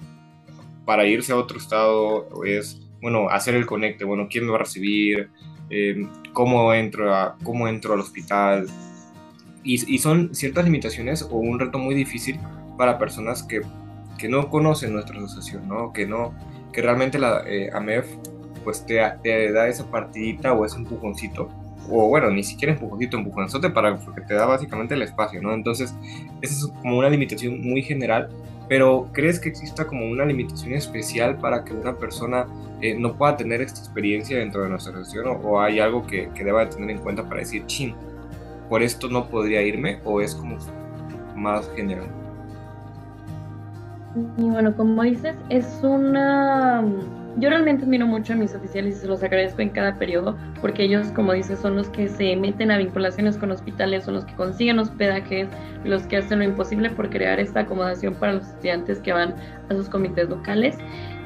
para 0.86 1.06
irse 1.06 1.34
a 1.34 1.36
otro 1.36 1.58
estado 1.58 2.46
es, 2.46 2.80
bueno, 3.02 3.28
hacer 3.30 3.56
el 3.56 3.66
conecte, 3.66 4.06
bueno, 4.06 4.30
quién 4.32 4.46
me 4.46 4.52
va 4.52 4.56
a 4.56 4.62
recibir, 4.62 5.30
eh, 5.70 6.08
cómo, 6.32 6.74
entro 6.74 7.14
a, 7.14 7.36
cómo 7.44 7.68
entro 7.68 7.94
al 7.94 8.00
hospital. 8.00 8.68
Y, 9.68 9.94
y, 9.94 9.98
son 9.98 10.34
ciertas 10.34 10.64
limitaciones 10.64 11.24
o 11.24 11.36
un 11.36 11.60
reto 11.60 11.78
muy 11.78 11.94
difícil 11.94 12.40
para 12.78 12.98
personas 12.98 13.44
que, 13.44 13.62
que 14.18 14.30
no 14.30 14.50
conocen 14.50 14.94
nuestra 14.94 15.18
asociación, 15.18 15.68
¿no? 15.68 15.92
Que, 15.92 16.08
no, 16.08 16.34
que 16.72 16.82
realmente 16.82 17.20
la 17.20 17.44
eh, 17.46 17.70
AMEF 17.74 18.08
pues 18.64 18.86
te, 18.86 19.00
te 19.24 19.52
da 19.52 19.68
esa 19.68 19.90
partidita 19.92 20.54
o 20.54 20.66
ese 20.66 20.78
empujoncito 20.78 21.50
o 21.90 22.08
bueno, 22.08 22.30
ni 22.32 22.44
siquiera 22.44 22.74
empujoncito, 22.74 23.18
empujonzote 23.18 23.70
para 23.70 23.98
porque 23.98 24.22
te 24.22 24.34
da 24.34 24.46
básicamente 24.46 24.94
el 24.94 25.02
espacio, 25.02 25.42
¿no? 25.42 25.54
Entonces, 25.54 25.94
esa 26.42 26.54
es 26.54 26.68
como 26.82 26.98
una 26.98 27.10
limitación 27.10 27.62
muy 27.62 27.82
general, 27.82 28.30
pero 28.68 29.10
¿crees 29.14 29.40
que 29.40 29.50
exista 29.50 29.88
como 29.88 30.06
una 30.06 30.26
limitación 30.26 30.74
especial 30.74 31.38
para 31.38 31.64
que 31.64 31.74
una 31.74 31.96
persona 31.98 32.46
eh, 32.82 32.96
no 32.98 33.18
pueda 33.18 33.38
tener 33.38 33.62
esta 33.62 33.80
experiencia 33.80 34.38
dentro 34.38 34.64
de 34.64 34.70
nuestra 34.70 34.94
asociación 34.94 35.40
o, 35.44 35.62
hay 35.62 35.80
algo 35.80 36.06
que, 36.06 36.30
que, 36.36 36.44
deba 36.44 36.70
tener 36.70 36.90
en 36.90 37.00
cuenta 37.00 37.24
para 37.24 37.40
decir, 37.40 37.66
chin, 37.66 37.96
por 38.70 38.82
esto 38.82 39.08
no 39.08 39.28
podría 39.28 39.62
irme 39.62 40.00
o 40.04 40.22
es 40.22 40.36
como 40.36 40.58
más 41.36 41.70
general? 41.76 42.08
Y 44.38 44.50
bueno, 44.50 44.76
como 44.76 45.04
dices, 45.04 45.36
es 45.50 45.80
una 45.84 46.84
yo 47.40 47.50
realmente 47.50 47.84
admiro 47.84 48.08
mucho 48.08 48.34
a 48.34 48.36
mis 48.36 48.56
oficiales 48.56 48.96
y 48.96 49.00
se 49.02 49.08
los 49.08 49.22
agradezco 49.22 49.62
en 49.62 49.70
cada 49.70 49.96
periodo, 50.00 50.36
porque 50.60 50.84
ellos, 50.84 51.12
como 51.12 51.34
dices, 51.34 51.60
son 51.60 51.76
los 51.76 51.88
que 51.90 52.08
se 52.08 52.36
meten 52.36 52.72
a 52.72 52.80
vinculaciones 52.80 53.38
con 53.38 53.52
hospitales, 53.52 54.06
son 54.06 54.16
los 54.16 54.26
que 54.26 54.34
consiguen 54.34 54.80
hospedajes, 54.80 55.48
los 55.84 56.02
que 56.08 56.18
hacen 56.18 56.40
lo 56.40 56.46
imposible 56.46 56.90
por 56.90 57.12
crear 57.12 57.40
esta 57.40 57.62
acomodación 57.62 58.16
para 58.16 58.34
los 58.34 58.48
estudiantes 58.48 59.00
que 59.00 59.14
van 59.14 59.36
a 59.70 59.76
sus 59.76 59.88
comités 59.88 60.28
locales. 60.28 60.78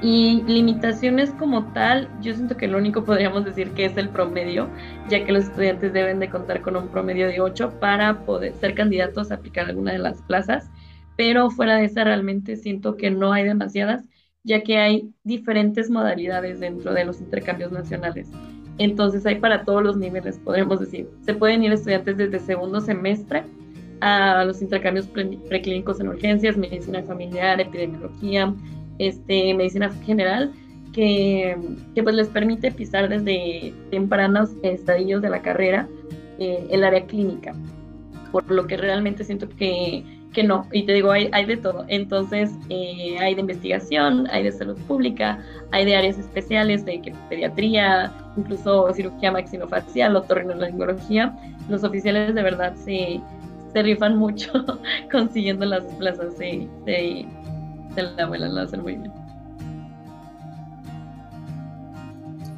Y 0.01 0.41
limitaciones 0.43 1.31
como 1.31 1.71
tal, 1.73 2.09
yo 2.21 2.33
siento 2.33 2.57
que 2.57 2.67
lo 2.67 2.79
único 2.79 3.03
podríamos 3.03 3.45
decir 3.45 3.71
que 3.71 3.85
es 3.85 3.95
el 3.97 4.09
promedio, 4.09 4.67
ya 5.09 5.23
que 5.23 5.31
los 5.31 5.43
estudiantes 5.43 5.93
deben 5.93 6.19
de 6.19 6.29
contar 6.29 6.61
con 6.61 6.75
un 6.75 6.87
promedio 6.87 7.27
de 7.27 7.39
8 7.39 7.79
para 7.79 8.25
poder 8.25 8.53
ser 8.55 8.73
candidatos 8.73 9.31
a 9.31 9.35
aplicar 9.35 9.67
alguna 9.67 9.91
de 9.91 9.99
las 9.99 10.21
plazas, 10.23 10.71
pero 11.17 11.51
fuera 11.51 11.75
de 11.75 11.85
esa 11.85 12.03
realmente 12.03 12.55
siento 12.55 12.97
que 12.97 13.11
no 13.11 13.31
hay 13.31 13.43
demasiadas 13.43 14.05
ya 14.43 14.61
que 14.61 14.77
hay 14.77 15.13
diferentes 15.23 15.89
modalidades 15.89 16.59
dentro 16.59 16.93
de 16.93 17.05
los 17.05 17.19
intercambios 17.19 17.71
nacionales. 17.71 18.29
Entonces 18.77 19.25
hay 19.25 19.35
para 19.35 19.63
todos 19.63 19.83
los 19.83 19.97
niveles, 19.97 20.39
podemos 20.39 20.79
decir. 20.79 21.09
Se 21.21 21.33
pueden 21.33 21.63
ir 21.63 21.71
estudiantes 21.71 22.17
desde 22.17 22.39
segundo 22.39 22.81
semestre 22.81 23.43
a 23.99 24.43
los 24.45 24.61
intercambios 24.61 25.07
preclínicos 25.07 25.99
en 25.99 26.07
urgencias, 26.07 26.57
medicina 26.57 27.03
familiar, 27.03 27.61
epidemiología, 27.61 28.53
este, 29.07 29.53
medicina 29.53 29.91
general, 30.05 30.51
que, 30.93 31.57
que 31.95 32.03
pues 32.03 32.15
les 32.15 32.27
permite 32.27 32.71
pisar 32.71 33.07
desde 33.09 33.73
tempranos 33.91 34.49
estadios 34.61 35.21
de 35.21 35.29
la 35.29 35.41
carrera 35.41 35.87
eh, 36.39 36.67
el 36.69 36.83
área 36.83 37.05
clínica. 37.05 37.53
Por 38.31 38.49
lo 38.49 38.67
que 38.67 38.77
realmente 38.77 39.23
siento 39.23 39.47
que 39.49 40.03
que 40.33 40.43
no, 40.43 40.65
y 40.71 40.83
te 40.83 40.93
digo, 40.93 41.11
hay, 41.11 41.45
de 41.45 41.57
todo. 41.57 41.85
Entonces, 41.87 42.51
eh, 42.69 43.17
hay 43.19 43.35
de 43.35 43.41
investigación, 43.41 44.27
hay 44.31 44.43
de 44.43 44.51
salud 44.51 44.77
pública, 44.87 45.39
hay 45.71 45.85
de 45.85 45.95
áreas 45.95 46.17
especiales 46.17 46.85
de 46.85 47.13
pediatría, 47.29 48.11
incluso 48.37 48.91
cirugía 48.93 49.31
maxilofacial, 49.31 50.15
otorrinolaringología. 50.15 51.35
Los 51.69 51.83
oficiales 51.83 52.33
de 52.33 52.41
verdad 52.41 52.75
se, 52.75 53.19
se 53.73 53.83
rifan 53.83 54.17
mucho 54.17 54.51
consiguiendo 55.11 55.65
las 55.65 55.83
plazas 55.95 56.37
de, 56.37 56.67
la 57.95 58.23
abuela, 58.23 58.61
hacen 58.61 58.81
muy. 58.81 58.99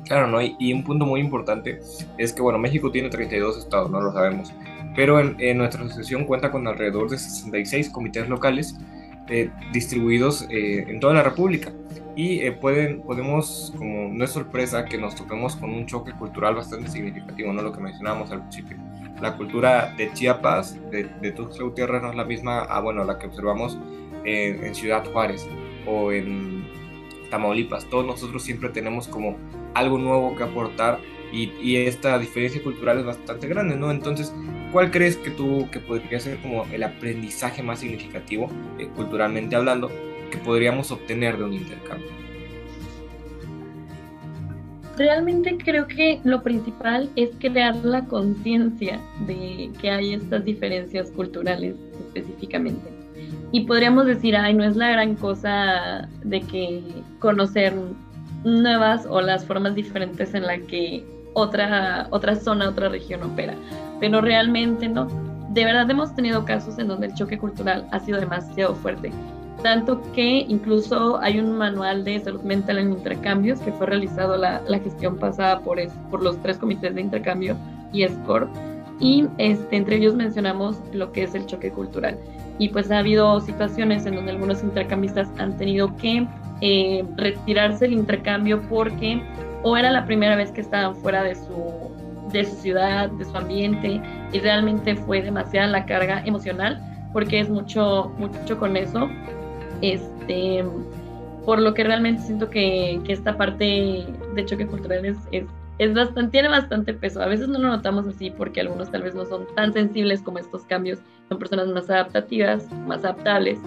Claro, 0.06 0.28
¿no? 0.28 0.42
Y, 0.42 0.56
y, 0.60 0.74
un 0.74 0.84
punto 0.84 1.06
muy 1.06 1.22
importante 1.22 1.80
es 2.18 2.34
que, 2.34 2.42
bueno, 2.42 2.60
México 2.60 2.92
tiene 2.92 3.10
32 3.10 3.58
estados, 3.58 3.90
no 3.90 4.02
lo 4.02 4.12
sabemos 4.12 4.54
pero 4.96 5.20
en, 5.20 5.58
nuestra 5.58 5.84
asociación 5.84 6.26
cuenta 6.26 6.52
con 6.52 6.68
alrededor 6.68 7.10
de 7.10 7.18
66 7.18 7.90
comités 7.90 8.30
locales 8.30 8.78
eh, 9.28 9.50
distribuidos 9.72 10.46
eh, 10.50 10.86
en 10.88 11.00
toda 11.00 11.14
la 11.14 11.24
República. 11.24 11.72
Y 12.16 12.42
eh, 12.42 12.52
pueden, 12.52 13.02
podemos, 13.02 13.74
como 13.78 14.10
no 14.10 14.24
es 14.24 14.30
sorpresa, 14.30 14.86
que 14.86 15.00
nos 15.00 15.16
topemos 15.16 15.56
con 15.56 15.72
un 15.72 15.88
choque 15.88 16.12
cultural 16.14 16.56
bastante 16.56 16.90
significativo, 16.90 17.52
¿no? 17.52 17.64
Lo 17.64 17.72
que 17.72 17.80
mencionábamos 17.80 18.32
al 18.32 18.42
principio. 18.42 18.78
la 19.20 19.36
cultura 19.36 19.94
de 19.98 20.14
Chiapas, 20.14 20.78
de, 20.92 21.06
de 21.06 21.32
Tuxtla 21.32 21.64
Gutiérrez, 21.64 22.02
no 22.04 22.12
es 22.12 22.16
la 22.16 22.26
misma 22.26 22.60
a 22.60 22.82
bueno, 22.82 23.04
la 23.04 23.18
que 23.18 23.28
observamos 23.28 23.80
en, 24.26 24.74
Ciudad 24.76 25.06
Juárez 25.12 25.48
o 25.86 26.12
en 26.12 26.66
Tamaulipas. 27.30 27.86
Todos 27.90 28.06
nosotros 28.06 28.44
siempre 28.44 28.70
tenemos 28.70 29.08
como 29.08 29.38
algo 29.74 29.98
nuevo 29.98 30.36
que 30.36 30.44
aportar 30.44 31.00
y, 31.32 31.52
y, 31.62 31.78
esta 31.78 32.20
diferencia 32.20 32.62
cultural 32.62 33.00
es 33.00 33.06
bastante 33.06 33.48
grande, 33.48 33.76
¿no? 33.76 33.90
Entonces, 33.90 34.32
¿cuál 34.72 34.92
crees 34.92 35.18
que 35.18 35.32
tú 35.32 35.68
que 35.72 35.80
podría 35.80 36.20
ser 36.20 36.38
como 36.38 36.66
el 36.72 36.84
aprendizaje 36.84 37.64
más 37.64 37.80
significativo, 37.80 38.50
eh, 38.78 38.88
culturalmente 38.96 39.56
hablando, 39.56 39.90
que 40.30 40.38
podríamos 40.38 40.92
obtener 40.92 41.38
de 41.38 41.44
un 41.44 41.54
intercambio? 41.54 42.24
Realmente 44.96 45.58
creo 45.58 45.88
que 45.88 46.20
lo 46.24 46.44
principal 46.44 47.10
es 47.16 47.32
crear 47.40 47.76
la 47.78 48.06
conciencia 48.06 49.02
de 49.26 49.72
que 49.82 49.90
hay 49.90 50.14
estas 50.14 50.46
diferencias 50.46 51.10
culturales 51.10 51.76
específicamente. 52.00 52.93
Y 53.54 53.62
podríamos 53.62 54.08
decir, 54.08 54.36
ay, 54.36 54.56
no 54.56 54.64
es 54.64 54.76
la 54.76 54.90
gran 54.90 55.14
cosa 55.14 56.10
de 56.24 56.42
que 56.42 56.82
conocer 57.20 57.72
nuevas 58.44 59.06
o 59.08 59.22
las 59.22 59.46
formas 59.46 59.76
diferentes 59.76 60.34
en 60.34 60.48
la 60.48 60.58
que 60.58 61.06
otra, 61.34 62.08
otra 62.10 62.36
zona, 62.36 62.68
otra 62.68 62.90
región 62.90 63.22
opera. 63.22 63.54
Pero 64.00 64.22
realmente 64.22 64.90
no. 64.90 65.08
De 65.52 65.66
verdad 65.66 65.88
hemos 65.92 66.16
tenido 66.16 66.44
casos 66.46 66.80
en 66.80 66.88
donde 66.88 67.06
el 67.06 67.14
choque 67.14 67.38
cultural 67.38 67.88
ha 67.92 68.00
sido 68.00 68.20
demasiado 68.20 68.74
fuerte. 68.74 69.12
Tanto 69.62 70.02
que 70.14 70.48
incluso 70.50 71.20
hay 71.22 71.40
un 71.40 71.56
manual 71.56 72.04
de 72.04 72.20
salud 72.22 72.42
mental 72.42 72.80
en 72.80 72.94
intercambios 72.94 73.60
que 73.60 73.72
fue 73.74 73.86
realizado 73.86 74.36
la, 74.36 74.64
la 74.68 74.80
gestión 74.80 75.18
pasada 75.18 75.60
por, 75.60 75.80
es, 75.80 75.94
por 76.10 76.24
los 76.24 76.42
tres 76.42 76.58
comités 76.58 76.96
de 76.96 77.02
intercambio 77.02 77.56
y 77.92 78.04
SCORP. 78.04 78.50
Y 79.00 79.28
este, 79.38 79.76
entre 79.76 79.98
ellos 79.98 80.16
mencionamos 80.16 80.82
lo 80.92 81.12
que 81.12 81.22
es 81.22 81.36
el 81.36 81.46
choque 81.46 81.70
cultural. 81.70 82.18
Y 82.60 82.70
pues 82.70 82.92
ha 82.92 83.00
habido 83.00 83.40
situaciones 83.42 84.06
en 84.06 84.16
donde 84.16 84.32
algunos 84.32 84.64
intercambistas 84.64 85.28
han 85.40 85.58
tenido 85.58 85.96
que 85.98 86.28
eh, 86.62 87.04
retirarse 87.18 87.86
del 87.86 87.94
intercambio 87.94 88.62
porque 88.70 89.22
o 89.64 89.78
era 89.78 89.92
la 89.92 90.06
primera 90.06 90.36
vez 90.36 90.52
que 90.52 90.62
estaban 90.62 90.96
fuera 90.96 91.24
de 91.24 91.36
su, 91.36 91.92
de 92.32 92.46
su 92.46 92.56
ciudad, 92.58 93.10
de 93.10 93.26
su 93.26 93.36
ambiente, 93.36 94.02
y 94.32 94.40
realmente 94.40 94.96
fue 94.96 95.22
demasiada 95.22 95.68
la 95.68 95.86
carga 95.86 96.22
emocional, 96.26 96.82
porque 97.14 97.40
es 97.40 97.50
mucho, 97.50 98.12
mucho 98.18 98.60
con 98.60 98.78
eso. 98.78 99.10
Este, 99.82 100.64
por 101.46 101.60
lo 101.60 101.74
que 101.74 101.84
realmente 101.84 102.22
siento 102.22 102.50
que, 102.50 103.02
que 103.06 103.14
esta 103.14 103.38
parte 103.38 104.06
de 104.36 104.46
choque 104.46 104.68
cultural 104.68 105.06
es, 105.06 105.18
es, 105.78 105.94
bastante, 105.94 106.32
tiene 106.32 106.50
bastante 106.50 106.94
peso. 106.94 107.22
A 107.22 107.28
veces 107.28 107.48
no 107.48 107.60
lo 107.60 107.68
notamos 107.68 108.08
así 108.08 108.30
porque 108.30 108.62
algunos 108.62 108.92
tal 108.92 109.04
vez 109.04 109.16
no 109.16 109.26
son 109.26 109.46
tan 109.56 109.74
sensibles 109.74 110.22
como 110.22 110.40
estos 110.40 110.64
cambios, 110.64 111.00
son 111.30 111.40
personas 111.40 111.68
más 111.68 111.90
adaptativas, 111.90 112.72
más 112.88 113.04
adaptables, 113.04 113.60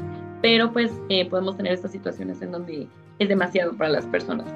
pero 0.42 0.72
pues 0.72 0.92
eh, 1.08 1.28
podemos 1.28 1.56
tener 1.56 1.72
estas 1.72 1.92
situaciones 1.92 2.40
en 2.42 2.52
donde 2.52 2.88
es 3.18 3.28
demasiado 3.28 3.76
para 3.76 3.90
las 3.90 4.06
personas. 4.06 4.46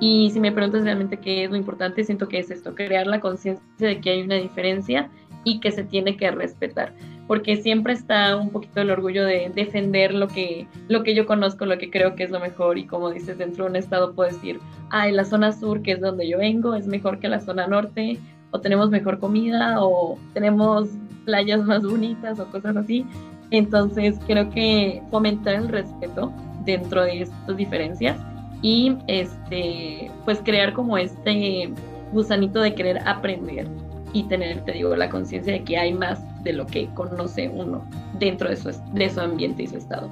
Y 0.00 0.30
si 0.30 0.40
me 0.40 0.52
preguntas 0.52 0.84
realmente 0.84 1.18
qué 1.18 1.44
es 1.44 1.50
lo 1.50 1.56
importante, 1.56 2.04
siento 2.04 2.28
que 2.28 2.38
es 2.38 2.50
esto, 2.50 2.74
crear 2.74 3.06
la 3.06 3.20
conciencia 3.20 3.62
de 3.78 4.00
que 4.00 4.10
hay 4.10 4.22
una 4.22 4.36
diferencia 4.36 5.10
y 5.44 5.60
que 5.60 5.70
se 5.70 5.84
tiene 5.84 6.16
que 6.16 6.30
respetar, 6.30 6.94
porque 7.26 7.56
siempre 7.56 7.94
está 7.94 8.36
un 8.36 8.50
poquito 8.50 8.80
el 8.80 8.90
orgullo 8.90 9.24
de 9.24 9.50
defender 9.54 10.12
lo 10.12 10.28
que, 10.28 10.66
lo 10.88 11.02
que 11.02 11.14
yo 11.14 11.26
conozco, 11.26 11.64
lo 11.64 11.78
que 11.78 11.90
creo 11.90 12.14
que 12.14 12.24
es 12.24 12.30
lo 12.30 12.40
mejor 12.40 12.78
y 12.78 12.86
como 12.86 13.10
dices, 13.10 13.38
dentro 13.38 13.64
de 13.64 13.70
un 13.70 13.76
estado 13.76 14.12
puedo 14.14 14.30
decir, 14.30 14.60
ay, 14.90 15.12
la 15.12 15.24
zona 15.24 15.52
sur, 15.52 15.82
que 15.82 15.92
es 15.92 16.00
donde 16.00 16.28
yo 16.28 16.38
vengo, 16.38 16.74
es 16.74 16.86
mejor 16.86 17.18
que 17.20 17.28
la 17.28 17.40
zona 17.40 17.66
norte, 17.66 18.18
o 18.50 18.60
tenemos 18.60 18.90
mejor 18.90 19.18
comida, 19.18 19.82
o 19.82 20.18
tenemos 20.34 20.90
playas 21.24 21.64
más 21.64 21.82
bonitas 21.82 22.38
o 22.38 22.46
cosas 22.46 22.76
así. 22.76 23.06
Entonces 23.50 24.18
creo 24.26 24.50
que 24.50 25.02
fomentar 25.10 25.54
el 25.54 25.68
respeto 25.68 26.32
dentro 26.64 27.04
de 27.04 27.22
estas 27.22 27.56
diferencias 27.56 28.18
y 28.62 28.96
este 29.06 30.10
pues 30.24 30.40
crear 30.42 30.72
como 30.72 30.96
este 30.96 31.70
gusanito 32.12 32.60
de 32.60 32.74
querer 32.74 32.98
aprender 33.06 33.68
y 34.14 34.22
tener, 34.22 34.64
te 34.64 34.72
digo, 34.72 34.96
la 34.96 35.10
conciencia 35.10 35.52
de 35.52 35.64
que 35.64 35.76
hay 35.76 35.92
más 35.92 36.22
de 36.42 36.54
lo 36.54 36.66
que 36.66 36.88
conoce 36.94 37.50
uno 37.50 37.84
dentro 38.18 38.48
de 38.48 38.56
su, 38.56 38.70
de 38.94 39.10
su 39.10 39.20
ambiente 39.20 39.64
y 39.64 39.66
su 39.66 39.76
estado. 39.76 40.08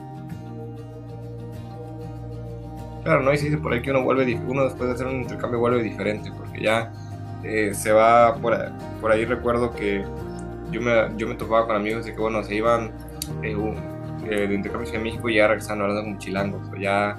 Claro, 3.04 3.22
no, 3.22 3.32
y 3.32 3.38
se 3.38 3.56
por 3.56 3.72
ahí 3.72 3.80
que 3.80 3.90
uno 3.90 4.02
vuelve, 4.02 4.38
uno 4.46 4.64
después 4.64 4.88
de 4.88 4.94
hacer 4.94 5.06
un 5.06 5.22
intercambio 5.22 5.58
vuelve 5.60 5.82
diferente, 5.82 6.30
porque 6.36 6.62
ya 6.62 6.92
eh, 7.42 7.72
se 7.74 7.92
va 7.92 8.36
por 8.36 8.56
por 9.00 9.10
ahí 9.10 9.24
recuerdo 9.24 9.72
que 9.72 10.04
yo 10.70 10.80
me, 10.80 10.92
yo 11.16 11.26
me 11.28 11.34
topaba 11.34 11.66
con 11.66 11.76
amigos 11.76 12.04
de 12.04 12.12
que, 12.12 12.20
bueno, 12.20 12.42
se 12.42 12.56
iban 12.56 12.92
eh, 13.42 13.56
eh, 14.28 14.46
de 14.48 14.54
intercambio 14.54 14.92
en 14.92 15.02
México 15.02 15.28
y 15.28 15.36
ya 15.36 15.48
regresaban 15.48 15.82
hablando 15.82 16.02
como 16.02 16.18
chilangos, 16.18 16.62
ya 16.80 17.16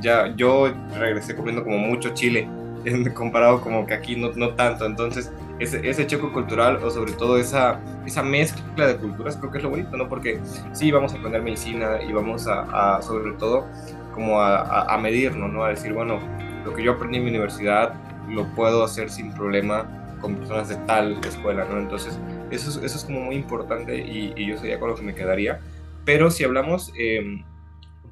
ya 0.00 0.34
yo 0.36 0.72
regresé 0.98 1.34
comiendo 1.34 1.62
como 1.64 1.78
mucho 1.78 2.10
chile, 2.14 2.48
comparado 3.14 3.60
como 3.60 3.86
que 3.86 3.94
aquí 3.94 4.16
no, 4.16 4.32
no 4.34 4.54
tanto. 4.54 4.86
Entonces, 4.86 5.32
ese, 5.58 5.88
ese 5.88 6.06
choque 6.06 6.28
cultural 6.32 6.76
o 6.82 6.90
sobre 6.90 7.12
todo 7.12 7.38
esa, 7.38 7.80
esa 8.06 8.22
mezcla 8.22 8.86
de 8.86 8.96
culturas 8.96 9.36
creo 9.36 9.50
que 9.50 9.58
es 9.58 9.64
lo 9.64 9.70
bonito, 9.70 9.96
¿no? 9.96 10.08
Porque 10.08 10.40
sí, 10.72 10.90
vamos 10.90 11.12
a 11.12 11.16
aprender 11.16 11.42
medicina 11.42 12.02
y 12.02 12.12
vamos 12.12 12.46
a, 12.48 13.00
sobre 13.02 13.32
todo, 13.32 13.66
como 14.14 14.40
a, 14.40 14.92
a, 14.92 14.98
medirnos, 14.98 15.52
¿no? 15.52 15.64
A 15.64 15.70
decir, 15.70 15.92
bueno, 15.92 16.20
lo 16.64 16.74
que 16.74 16.82
yo 16.82 16.92
aprendí 16.92 17.18
en 17.18 17.24
mi 17.24 17.30
universidad 17.30 17.94
lo 18.28 18.44
puedo 18.54 18.84
hacer 18.84 19.10
sin 19.10 19.32
problema 19.32 20.16
con 20.20 20.36
personas 20.36 20.68
de 20.68 20.76
tal 20.76 21.18
escuela, 21.24 21.64
¿no? 21.64 21.78
Entonces, 21.78 22.18
eso 22.50 22.70
es, 22.70 22.76
eso 22.76 22.98
es 22.98 23.04
como 23.04 23.20
muy 23.22 23.36
importante 23.36 23.98
y, 23.98 24.46
yo 24.46 24.58
sería 24.58 24.78
con 24.78 24.90
lo 24.90 24.94
que 24.94 25.02
me 25.02 25.14
quedaría. 25.14 25.60
Pero 26.04 26.30
si 26.30 26.44
hablamos... 26.44 26.92
Eh, 26.98 27.44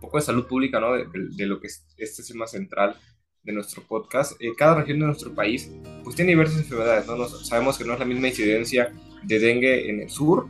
poco 0.01 0.17
de 0.17 0.23
salud 0.23 0.47
pública, 0.47 0.81
¿no? 0.81 0.95
De, 0.95 1.07
de, 1.13 1.47
lo 1.47 1.61
que 1.61 1.67
es 1.67 1.85
este 1.99 2.23
tema 2.23 2.47
central 2.47 2.97
de 3.45 3.53
nuestro 3.53 3.83
podcast. 3.83 4.41
Eh, 4.41 4.53
cada 4.57 4.77
región 4.77 5.01
de 5.01 5.07
nuestro 5.07 5.35
país, 5.35 5.71
pues 6.05 6.17
tiene 6.17 6.33
diversas 6.33 6.59
enfermedades, 6.59 7.07
¿no? 7.07 7.17
Nos, 7.17 7.47
sabemos 7.47 7.79
que 7.79 7.85
no 7.85 7.95
es 7.95 7.99
la 7.99 8.05
misma 8.05 8.29
incidencia 8.29 8.93
de 9.23 9.39
dengue 9.39 9.91
en 9.91 10.01
el 10.01 10.11
sur 10.11 10.47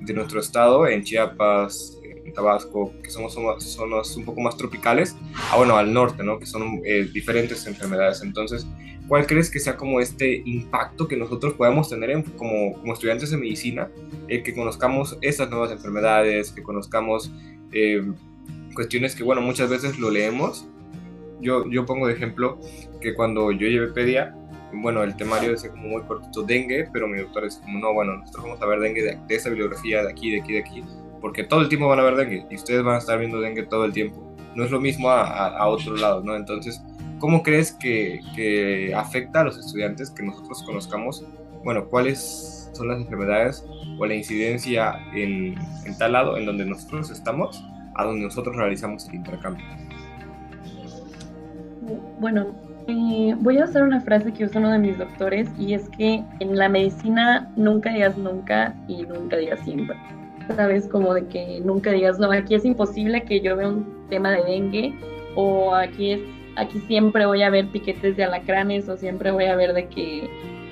de 0.00 0.14
nuestro 0.14 0.40
estado, 0.40 0.86
en 0.86 1.02
Chiapas, 1.02 1.98
en 2.24 2.32
Tabasco, 2.32 2.92
que 3.02 3.10
somos 3.10 3.34
zonas 3.34 4.16
un 4.16 4.24
poco 4.24 4.40
más 4.40 4.56
tropicales, 4.56 5.16
a 5.50 5.56
bueno, 5.56 5.76
al 5.76 5.92
norte, 5.92 6.22
¿no? 6.22 6.38
Que 6.38 6.46
son 6.46 6.80
eh, 6.84 7.08
diferentes 7.12 7.66
enfermedades. 7.66 8.22
Entonces, 8.22 8.66
¿cuál 9.08 9.26
crees 9.26 9.50
que 9.50 9.58
sea 9.58 9.76
como 9.76 10.00
este 10.00 10.42
impacto 10.44 11.08
que 11.08 11.16
nosotros 11.16 11.54
podemos 11.54 11.88
tener 11.88 12.10
en, 12.10 12.22
como, 12.22 12.74
como, 12.74 12.92
estudiantes 12.92 13.30
de 13.30 13.36
medicina? 13.36 13.90
Eh, 14.28 14.42
que 14.42 14.54
conozcamos 14.54 15.18
estas 15.22 15.50
nuevas 15.50 15.70
enfermedades, 15.70 16.52
que 16.52 16.62
conozcamos 16.62 17.30
eh, 17.72 18.04
cuestiones 18.74 19.14
que, 19.14 19.22
bueno, 19.22 19.40
muchas 19.40 19.68
veces 19.68 19.98
lo 19.98 20.10
leemos. 20.10 20.68
Yo, 21.40 21.68
yo 21.70 21.84
pongo 21.84 22.06
de 22.06 22.14
ejemplo 22.14 22.58
que 23.00 23.14
cuando 23.14 23.52
yo 23.52 23.68
llevé 23.68 23.88
pedia, 23.88 24.34
bueno, 24.72 25.02
el 25.02 25.16
temario 25.16 25.50
decía 25.50 25.70
como 25.70 25.88
muy 25.88 26.02
cortito 26.02 26.42
dengue, 26.42 26.88
pero 26.92 27.06
mi 27.08 27.18
doctor 27.18 27.44
es 27.44 27.56
como, 27.56 27.78
no, 27.78 27.92
bueno, 27.92 28.16
nosotros 28.16 28.44
vamos 28.44 28.62
a 28.62 28.66
ver 28.66 28.80
dengue 28.80 29.02
de, 29.02 29.18
de 29.26 29.34
esa 29.34 29.48
bibliografía, 29.48 30.02
de 30.02 30.10
aquí, 30.10 30.30
de 30.30 30.40
aquí, 30.40 30.52
de 30.54 30.58
aquí, 30.60 30.84
porque 31.20 31.44
todo 31.44 31.60
el 31.60 31.68
tiempo 31.68 31.88
van 31.88 32.00
a 32.00 32.02
ver 32.02 32.16
dengue 32.16 32.46
y 32.50 32.54
ustedes 32.56 32.82
van 32.82 32.96
a 32.96 32.98
estar 32.98 33.18
viendo 33.18 33.40
dengue 33.40 33.64
todo 33.64 33.84
el 33.84 33.92
tiempo. 33.92 34.22
No 34.54 34.64
es 34.64 34.70
lo 34.70 34.80
mismo 34.80 35.10
a, 35.10 35.22
a, 35.22 35.58
a 35.58 35.68
otro 35.68 35.96
lado, 35.96 36.22
¿no? 36.22 36.34
Entonces, 36.34 36.82
¿cómo 37.18 37.42
crees 37.42 37.72
que, 37.72 38.20
que, 38.34 38.94
afecta 38.94 39.40
a 39.40 39.44
los 39.44 39.58
estudiantes 39.58 40.10
que 40.10 40.22
nosotros 40.22 40.62
conozcamos? 40.62 41.24
Bueno, 41.62 41.88
¿cuáles 41.88 42.70
son 42.72 42.88
las 42.88 43.00
enfermedades 43.00 43.64
o 43.98 44.06
la 44.06 44.14
incidencia 44.14 44.98
en, 45.14 45.54
en 45.84 45.98
tal 45.98 46.12
lado 46.12 46.36
en 46.36 46.46
donde 46.46 46.64
nosotros 46.64 47.10
estamos 47.10 47.64
a 47.96 48.04
donde 48.04 48.24
nosotros 48.24 48.54
realizamos 48.56 49.08
el 49.08 49.16
intercambio. 49.16 49.64
Bueno, 52.20 52.46
eh, 52.88 53.34
voy 53.38 53.58
a 53.58 53.64
usar 53.64 53.82
una 53.82 54.00
frase 54.00 54.32
que 54.32 54.44
usa 54.44 54.60
uno 54.60 54.72
de 54.72 54.78
mis 54.78 54.98
doctores 54.98 55.48
y 55.58 55.74
es 55.74 55.88
que 55.90 56.22
en 56.40 56.56
la 56.56 56.68
medicina 56.68 57.50
nunca 57.56 57.92
digas 57.92 58.16
nunca 58.16 58.74
y 58.88 59.02
nunca 59.02 59.36
digas 59.36 59.60
siempre. 59.60 59.96
¿Sabes? 60.54 60.86
Como 60.86 61.12
de 61.12 61.26
que 61.26 61.60
nunca 61.64 61.90
digas, 61.90 62.18
no, 62.18 62.30
aquí 62.30 62.54
es 62.54 62.64
imposible 62.64 63.24
que 63.24 63.40
yo 63.40 63.56
vea 63.56 63.68
un 63.68 64.06
tema 64.08 64.30
de 64.30 64.44
dengue 64.44 64.94
o 65.34 65.74
aquí 65.74 66.12
es 66.12 66.20
aquí 66.56 66.80
siempre 66.86 67.26
voy 67.26 67.42
a 67.42 67.50
ver 67.50 67.66
piquetes 67.68 68.16
de 68.16 68.24
alacranes 68.24 68.88
o 68.88 68.96
siempre 68.96 69.30
voy 69.30 69.44
a 69.44 69.56
ver 69.56 69.72
de 69.72 69.86
que 69.86 70.28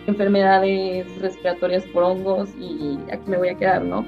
enfermedades 0.06 1.06
respiratorias 1.20 1.84
por 1.86 2.02
hongos 2.02 2.50
y 2.58 2.98
aquí 3.12 3.28
me 3.28 3.36
voy 3.36 3.48
a 3.48 3.54
quedar, 3.54 3.82
¿no? 3.82 4.04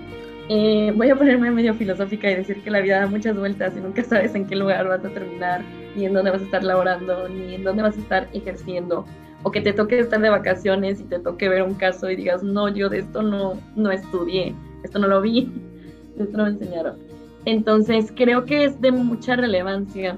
Eh, 0.48 0.92
voy 0.94 1.10
a 1.10 1.16
ponerme 1.16 1.50
medio 1.50 1.74
filosófica 1.74 2.30
y 2.30 2.36
decir 2.36 2.62
que 2.62 2.70
la 2.70 2.80
vida 2.80 3.00
da 3.00 3.06
muchas 3.08 3.36
vueltas 3.36 3.76
y 3.76 3.80
nunca 3.80 4.04
sabes 4.04 4.34
en 4.34 4.46
qué 4.46 4.54
lugar 4.54 4.86
vas 4.86 5.04
a 5.04 5.08
terminar, 5.08 5.62
ni 5.96 6.06
en 6.06 6.14
dónde 6.14 6.30
vas 6.30 6.40
a 6.40 6.44
estar 6.44 6.62
laborando, 6.62 7.28
ni 7.28 7.56
en 7.56 7.64
dónde 7.64 7.82
vas 7.82 7.96
a 7.96 8.00
estar 8.00 8.28
ejerciendo. 8.32 9.04
O 9.42 9.50
que 9.50 9.60
te 9.60 9.72
toque 9.72 9.98
estar 9.98 10.20
de 10.20 10.28
vacaciones 10.28 11.00
y 11.00 11.04
te 11.04 11.18
toque 11.18 11.48
ver 11.48 11.62
un 11.62 11.74
caso 11.74 12.10
y 12.10 12.16
digas, 12.16 12.42
no, 12.42 12.68
yo 12.68 12.88
de 12.88 13.00
esto 13.00 13.22
no, 13.22 13.60
no 13.74 13.90
estudié, 13.90 14.54
esto 14.84 14.98
no 15.00 15.08
lo 15.08 15.20
vi, 15.20 15.52
esto 16.18 16.36
no 16.36 16.44
me 16.44 16.50
enseñaron. 16.50 16.96
Entonces 17.44 18.12
creo 18.14 18.44
que 18.44 18.64
es 18.64 18.80
de 18.80 18.92
mucha 18.92 19.36
relevancia 19.36 20.16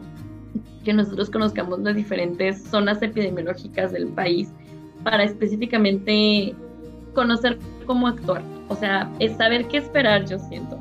que 0.85 0.93
nosotros 0.93 1.31
conozcamos 1.31 1.81
las 1.81 1.97
diferentes 1.97 2.63
zonas 2.65 3.03
epidemiológicas 3.03 3.93
del 3.93 4.09
país 4.09 4.51
para 5.05 5.25
específicamente 5.25 6.55
conocer 7.15 7.59
cómo 7.87 8.09
actuar, 8.09 8.43
o 8.69 8.77
sea, 8.77 9.11
es 9.19 9.37
saber 9.37 9.67
qué 9.69 9.79
esperar, 9.79 10.25
yo 10.27 10.39
siento 10.39 10.79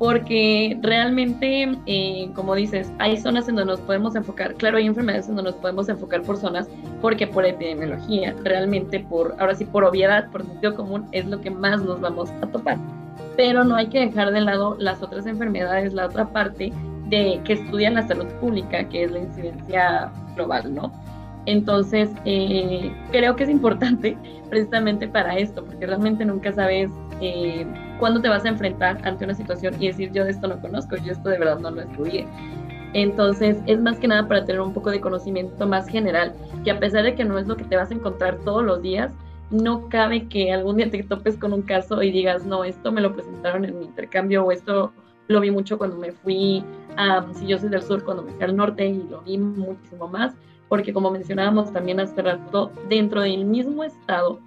porque 0.00 0.78
realmente, 0.80 1.76
eh, 1.84 2.30
como 2.34 2.54
dices, 2.54 2.90
hay 2.98 3.18
zonas 3.18 3.50
en 3.50 3.56
donde 3.56 3.72
nos 3.72 3.82
podemos 3.82 4.16
enfocar, 4.16 4.54
claro, 4.54 4.78
hay 4.78 4.86
enfermedades 4.86 5.28
en 5.28 5.36
donde 5.36 5.50
nos 5.50 5.60
podemos 5.60 5.90
enfocar 5.90 6.22
por 6.22 6.38
zonas, 6.38 6.70
porque 7.02 7.26
por 7.26 7.44
epidemiología, 7.44 8.34
realmente 8.42 9.00
por, 9.00 9.36
ahora 9.38 9.54
sí, 9.54 9.66
por 9.66 9.84
obviedad, 9.84 10.30
por 10.30 10.46
sentido 10.46 10.74
común, 10.74 11.06
es 11.12 11.26
lo 11.26 11.42
que 11.42 11.50
más 11.50 11.82
nos 11.82 12.00
vamos 12.00 12.30
a 12.40 12.46
topar. 12.46 12.78
Pero 13.36 13.62
no 13.62 13.76
hay 13.76 13.88
que 13.88 14.00
dejar 14.00 14.32
de 14.32 14.40
lado 14.40 14.74
las 14.78 15.02
otras 15.02 15.26
enfermedades, 15.26 15.92
la 15.92 16.06
otra 16.06 16.32
parte 16.32 16.72
de 17.10 17.38
que 17.44 17.52
estudian 17.52 17.92
la 17.92 18.08
salud 18.08 18.26
pública, 18.40 18.88
que 18.88 19.04
es 19.04 19.10
la 19.10 19.18
incidencia 19.18 20.10
global, 20.34 20.74
¿no? 20.74 20.90
Entonces, 21.44 22.08
eh, 22.24 22.90
creo 23.12 23.36
que 23.36 23.44
es 23.44 23.50
importante 23.50 24.16
precisamente 24.48 25.06
para 25.08 25.36
esto, 25.36 25.62
porque 25.62 25.86
realmente 25.86 26.24
nunca 26.24 26.54
sabes 26.54 26.90
eh, 27.20 27.66
cuándo 27.98 28.20
te 28.20 28.28
vas 28.28 28.44
a 28.44 28.48
enfrentar 28.48 29.00
ante 29.04 29.24
una 29.24 29.34
situación 29.34 29.74
y 29.80 29.88
decir, 29.88 30.10
yo 30.12 30.24
de 30.24 30.30
esto 30.30 30.48
no 30.48 30.60
conozco, 30.60 30.96
yo 30.96 31.12
esto 31.12 31.28
de 31.28 31.38
verdad 31.38 31.58
no 31.58 31.70
lo 31.70 31.82
estudié. 31.82 32.26
Entonces, 32.92 33.58
es 33.66 33.80
más 33.80 33.98
que 33.98 34.08
nada 34.08 34.26
para 34.26 34.44
tener 34.44 34.60
un 34.60 34.72
poco 34.72 34.90
de 34.90 35.00
conocimiento 35.00 35.66
más 35.66 35.88
general, 35.88 36.34
que 36.64 36.70
a 36.70 36.80
pesar 36.80 37.04
de 37.04 37.14
que 37.14 37.24
no 37.24 37.38
es 37.38 37.46
lo 37.46 37.56
que 37.56 37.64
te 37.64 37.76
vas 37.76 37.90
a 37.90 37.94
encontrar 37.94 38.38
todos 38.38 38.64
los 38.64 38.82
días, 38.82 39.12
no 39.50 39.88
cabe 39.88 40.28
que 40.28 40.52
algún 40.52 40.76
día 40.76 40.90
te 40.90 41.02
topes 41.02 41.36
con 41.36 41.52
un 41.52 41.62
caso 41.62 42.02
y 42.02 42.10
digas, 42.10 42.44
no, 42.46 42.64
esto 42.64 42.92
me 42.92 43.00
lo 43.00 43.14
presentaron 43.14 43.64
en 43.64 43.78
mi 43.78 43.84
intercambio 43.86 44.44
o 44.44 44.52
esto 44.52 44.92
lo 45.28 45.40
vi 45.40 45.50
mucho 45.50 45.78
cuando 45.78 45.96
me 45.96 46.12
fui 46.12 46.64
a, 46.96 47.24
si 47.34 47.46
yo 47.46 47.58
soy 47.58 47.68
del 47.68 47.82
sur, 47.82 48.04
cuando 48.04 48.22
me 48.22 48.32
fui 48.32 48.42
al 48.42 48.56
norte 48.56 48.86
y 48.86 49.02
lo 49.08 49.20
vi 49.22 49.38
muchísimo 49.38 50.08
más, 50.08 50.34
porque 50.68 50.92
como 50.92 51.10
mencionábamos 51.10 51.72
también 51.72 52.00
hace 52.00 52.22
rato, 52.22 52.72
dentro 52.88 53.22
del 53.22 53.44
mismo 53.44 53.84
estado 53.84 54.40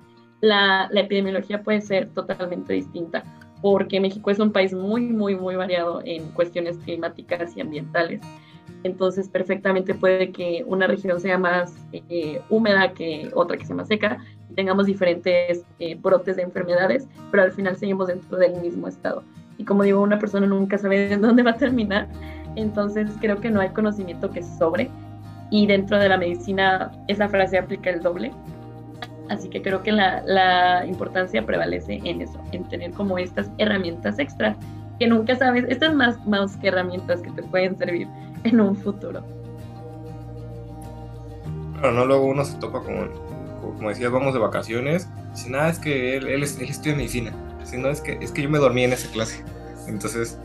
la, 0.44 0.90
epidemiología 0.94 1.64
puede 1.64 1.80
ser 1.80 2.10
totalmente 2.10 2.74
distinta, 2.74 3.24
porque 3.62 4.02
México 4.02 4.30
es 4.30 4.40
un 4.40 4.52
país 4.52 4.74
muy, 4.74 5.02
muy, 5.02 5.38
muy 5.38 5.56
variado 5.56 6.02
en 6.04 6.28
cuestiones 6.32 6.78
climáticas 6.80 7.56
y 7.56 7.62
ambientales. 7.62 8.20
Entonces, 8.84 9.30
perfectamente 9.30 9.96
puede 9.96 10.34
que 10.34 10.66
una 10.68 10.86
región 10.86 11.22
sea 11.22 11.38
más 11.38 11.74
eh, 11.94 12.42
húmeda 12.50 12.92
que 12.92 13.32
otra 13.34 13.56
que 13.56 13.66
sea 13.66 13.78
más 13.78 13.88
seca, 13.88 14.18
tengamos 14.54 14.88
diferentes 14.88 15.64
eh, 15.80 15.96
brotes 15.96 16.36
de 16.36 16.42
enfermedades, 16.42 17.08
pero 17.32 17.44
al 17.44 17.54
final 17.54 17.78
seguimos 17.78 18.08
dentro 18.08 18.38
del 18.38 18.60
mismo 18.60 18.90
estado. 18.90 19.24
Y 19.58 19.64
como 19.64 19.84
digo, 19.84 20.02
una 20.02 20.20
persona 20.20 20.46
nunca 20.46 20.78
sabe 20.78 21.16
dónde 21.16 21.42
va 21.42 21.52
a 21.52 21.58
terminar, 21.58 22.10
entonces 22.58 23.10
creo 23.22 23.40
que 23.40 23.50
no 23.50 23.62
hay 23.62 23.70
conocimiento 23.70 24.30
que 24.30 24.44
sobre. 24.44 24.92
Y 25.52 25.68
dentro 25.68 26.00
de 26.00 26.10
la 26.10 26.18
medicina, 26.18 26.92
esa 27.08 27.30
frase 27.30 27.58
aplica 27.58 27.92
el 27.92 28.02
doble. 28.02 28.34
Así 29.30 29.50
que 29.50 29.62
creo 29.62 29.82
que 29.84 29.92
la, 29.92 30.86
importancia 30.88 31.46
prevalece 31.46 32.00
en 32.04 32.22
eso, 32.22 32.40
en 32.52 32.64
tener 32.66 32.92
como 32.92 33.18
estas 33.18 33.50
herramientas 33.58 34.20
extra 34.20 34.56
que 35.00 35.08
nunca 35.08 35.36
sabes, 35.36 35.66
estas 35.70 35.94
más, 35.94 36.24
más 36.28 36.56
que 36.58 36.68
herramientas 36.68 37.22
que 37.22 37.32
te 37.32 37.44
pueden 37.44 37.78
servir 37.78 38.08
en 38.44 38.60
un 38.60 38.76
futuro. 38.76 39.24
Claro, 41.80 41.94
no, 41.94 42.06
luego 42.06 42.26
uno 42.26 42.46
se 42.46 42.58
topa 42.58 42.82
con, 42.82 43.12
como 43.62 43.90
decías, 43.90 44.12
vamos 44.12 44.34
de 44.34 44.40
vacaciones, 44.40 45.10
si 45.34 45.50
nada, 45.50 45.70
es 45.70 45.80
que 45.80 46.18
él, 46.18 46.28
él, 46.28 46.44
él 46.44 46.70
estudia 46.70 46.96
medicina, 46.96 47.32
si 47.64 47.78
no, 47.78 47.90
es 47.90 48.02
que, 48.02 48.18
es 48.22 48.32
que 48.32 48.42
yo 48.44 48.50
me 48.50 48.60
dormí 48.60 48.84
en 48.84 48.94
esa 48.94 49.12
clase. 49.12 49.44
Entonces, 49.88 50.40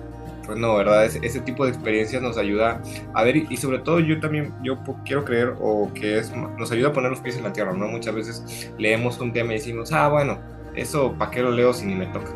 pues 0.48 0.58
no, 0.58 0.76
¿verdad? 0.76 1.04
Ese, 1.04 1.40
tipo 1.40 1.66
de 1.66 1.72
experiencias 1.72 2.22
nos 2.22 2.38
ayuda 2.38 2.80
a 3.12 3.22
ver 3.22 3.36
y, 3.36 3.56
sobre 3.58 3.80
todo 3.80 4.00
yo 4.00 4.18
también, 4.18 4.54
yo 4.62 4.78
quiero 5.04 5.22
creer 5.22 5.54
o 5.60 5.92
que 5.92 6.16
es, 6.16 6.34
nos 6.34 6.72
ayuda 6.72 6.88
a 6.88 6.92
poner 6.94 7.10
los 7.10 7.20
pies 7.20 7.36
en 7.36 7.44
la 7.44 7.52
tierra, 7.52 7.74
¿no? 7.74 7.86
Muchas 7.86 8.14
veces 8.14 8.72
leemos 8.78 9.20
un 9.20 9.30
tema 9.34 9.52
y 9.52 9.56
decimos, 9.56 9.92
ah, 9.92 10.08
bueno, 10.08 10.38
eso, 10.74 11.12
¿para 11.18 11.30
qué 11.30 11.42
lo 11.42 11.50
leo 11.50 11.74
si 11.74 11.84
ni 11.84 11.94
me 11.94 12.06
toca? 12.06 12.30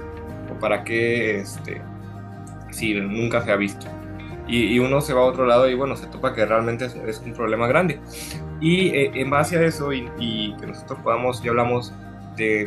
¿O 0.54 0.60
para 0.60 0.84
qué, 0.84 1.38
este, 1.38 1.80
si 2.70 2.92
nunca 3.00 3.40
se 3.40 3.50
ha 3.50 3.56
visto? 3.56 3.86
Y, 4.46 4.78
uno 4.78 5.00
se 5.00 5.14
va 5.14 5.22
a 5.22 5.24
otro 5.24 5.46
lado 5.46 5.66
y 5.70 5.74
bueno, 5.74 5.96
se 5.96 6.06
topa 6.08 6.34
que 6.34 6.44
realmente 6.44 6.84
es, 6.84 7.22
un 7.24 7.32
problema 7.32 7.66
grande. 7.66 7.98
Y 8.60 8.88
eh, 8.88 9.10
en 9.14 9.30
base 9.30 9.56
a 9.56 9.62
eso 9.64 9.90
y, 9.90 10.06
y 10.18 10.54
que 10.58 10.66
nosotros 10.66 10.98
podamos, 11.02 11.42
ya 11.42 11.48
hablamos 11.48 11.94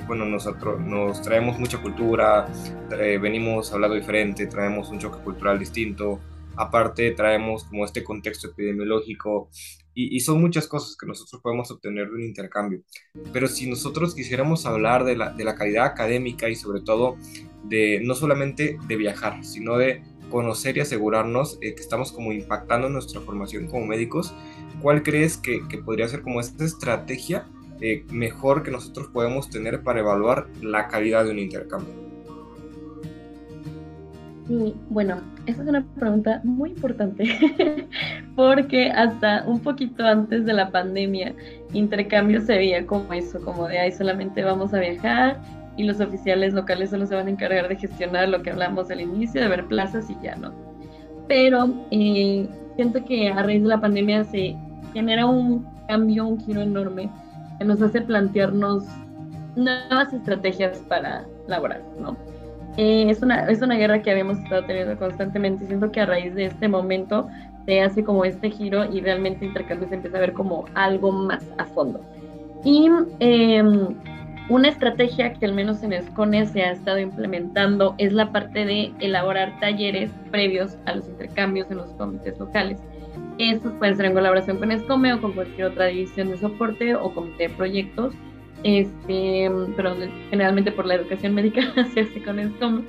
bueno, 0.08 0.26
nosotros 0.26 0.80
nos 0.80 1.22
traemos 1.22 1.60
mucha 1.60 1.82
cultura, 1.82 2.48
venimos 2.90 3.74
hablando 3.74 3.96
diferente, 3.96 4.48
traemos 4.48 4.90
un 4.90 5.00
choque 5.00 5.24
cultural 5.24 5.58
distinto, 5.60 6.20
aparte 6.56 7.12
traemos 7.12 7.64
como 7.66 7.86
este 7.86 8.04
contexto 8.04 8.50
epidemiológico 8.50 9.50
y, 9.98 10.20
son 10.20 10.42
muchas 10.42 10.68
cosas 10.68 10.98
que 10.98 11.08
nosotros 11.08 11.42
podemos 11.42 11.72
obtener 11.72 12.10
de 12.10 12.16
un 12.16 12.24
intercambio. 12.24 12.82
Pero 13.32 13.48
si 13.48 13.70
nosotros 13.70 14.14
quisiéramos 14.14 14.66
hablar 14.66 15.06
de 15.06 15.16
la, 15.16 15.32
de 15.32 15.46
la 15.46 15.56
calidad 15.56 15.86
académica 15.86 16.50
y 16.50 16.56
sobre 16.56 16.82
todo 16.82 17.16
de 17.64 18.02
no 18.04 18.14
solamente 18.14 18.78
de 18.88 18.96
viajar, 18.98 19.44
sino 19.46 19.78
de 19.78 20.04
conocer 20.30 20.76
y 20.76 20.82
asegurarnos 20.82 21.58
eh, 21.62 21.76
que 21.76 21.82
estamos 21.82 22.12
como 22.12 22.34
impactando 22.34 22.90
nuestra 22.90 23.22
formación 23.22 23.68
como 23.68 23.86
médicos, 23.86 24.34
¿cuál 24.82 25.02
crees 25.02 25.38
que, 25.38 25.66
que 25.70 25.78
podría 25.78 26.10
ser 26.10 26.24
como 26.24 26.42
esta 26.42 26.66
estrategia 26.66 27.48
eh, 27.82 28.06
mejor 28.12 28.64
que 28.64 28.72
nosotros 28.72 29.08
podemos 29.08 29.50
tener 29.50 29.82
para 29.82 30.00
evaluar 30.00 30.48
la 30.62 30.88
calidad 30.88 31.26
de 31.26 31.32
un 31.32 31.40
intercambio? 31.40 32.06
Bueno, 34.90 35.22
esa 35.48 35.64
es 35.64 35.68
una 35.68 35.84
pregunta 35.96 36.40
muy 36.44 36.70
importante 36.70 37.88
porque 38.36 38.92
hasta 38.92 39.44
un 39.48 39.60
poquito 39.60 40.06
antes 40.06 40.46
de 40.46 40.54
la 40.54 40.70
pandemia, 40.70 41.34
intercambio 41.74 42.42
se 42.42 42.56
veía 42.56 42.86
como 42.86 43.12
eso, 43.14 43.42
como 43.42 43.68
de 43.68 43.80
ahí 43.80 43.92
solamente 43.92 44.44
vamos 44.44 44.72
a 44.76 44.80
viajar 44.80 45.42
y 45.78 45.84
los 45.84 46.00
oficiales 46.00 46.54
locales 46.54 46.92
solo 46.92 47.08
se 47.08 47.16
van 47.16 47.26
a 47.26 47.32
encargar 47.32 47.68
de 47.68 47.76
gestionar 47.76 48.30
lo 48.30 48.44
que 48.44 48.52
hablamos 48.52 48.92
al 48.92 49.02
inicio, 49.02 49.42
de 49.42 49.48
ver 49.48 49.66
plazas 49.66 50.10
y 50.12 50.18
ya 50.22 50.36
no. 50.36 50.54
Pero 51.28 51.74
eh, 51.90 52.48
siento 52.76 53.04
que 53.04 53.30
a 53.30 53.42
raíz 53.42 53.64
de 53.64 53.68
la 53.68 53.82
pandemia 53.82 54.24
se 54.26 54.56
genera 54.94 55.26
un 55.26 55.66
cambio, 55.88 56.28
un 56.28 56.40
giro 56.40 56.62
enorme 56.62 57.10
que 57.58 57.66
nos 57.66 57.82
hace 57.82 58.02
plantearnos 58.02 58.84
nuevas 59.56 60.14
estrategias 60.14 60.80
para 60.90 61.26
laborar, 61.48 61.82
¿no? 62.00 62.18
Eh, 62.78 63.10
es, 63.10 63.22
una, 63.22 63.50
es 63.50 63.62
una 63.62 63.76
guerra 63.76 64.02
que 64.02 64.12
habíamos 64.12 64.38
estado 64.40 64.66
teniendo 64.66 64.98
constantemente. 64.98 65.66
Siento 65.66 65.92
que 65.92 66.02
a 66.02 66.06
raíz 66.06 66.36
de 66.36 66.46
este 66.46 66.68
momento 66.68 67.28
se 67.66 67.82
hace 67.82 68.04
como 68.04 68.26
este 68.26 68.50
giro 68.52 68.86
y 68.92 69.02
realmente 69.02 69.46
intercambio 69.46 69.88
se 69.88 69.96
empieza 69.96 70.18
a 70.18 70.22
ver 70.22 70.34
como 70.34 70.66
algo 70.76 71.12
más 71.12 71.44
a 71.58 71.66
fondo. 71.66 72.02
Y 72.64 72.90
em, 73.20 73.96
una 74.50 74.68
estrategia 74.68 75.34
que 75.34 75.46
al 75.46 75.54
menos 75.54 75.82
en 75.84 75.94
ESCONE 75.94 76.46
se 76.48 76.64
ha 76.64 76.72
estado 76.72 77.00
implementando 77.00 77.96
es 77.98 78.12
la 78.12 78.32
parte 78.32 78.66
de 78.66 78.92
elaborar 79.00 79.58
talleres 79.60 80.12
previos 80.32 80.78
a 80.86 80.96
los 80.96 81.08
intercambios 81.08 81.72
en 81.72 81.78
los 81.78 81.90
comités 81.92 82.38
locales. 82.40 82.80
Estos 83.38 83.74
pueden 83.74 83.98
ser 83.98 84.06
en 84.06 84.14
colaboración 84.14 84.58
con 84.58 84.72
ESCOME 84.72 85.14
o 85.14 85.22
con 85.22 85.34
cualquier 85.34 85.68
otra 85.68 85.88
división 85.88 86.30
de 86.30 86.38
soporte 86.38 86.96
o 86.96 87.14
comité 87.14 87.50
de 87.50 87.56
proyectos, 87.56 88.14
este, 88.64 89.52
pero 89.76 89.96
generalmente 90.30 90.72
por 90.72 90.86
la 90.86 90.96
educación 90.96 91.34
médica 91.36 91.62
se 91.94 92.02
hace 92.02 92.24
con 92.24 92.40
ESCOME, 92.40 92.84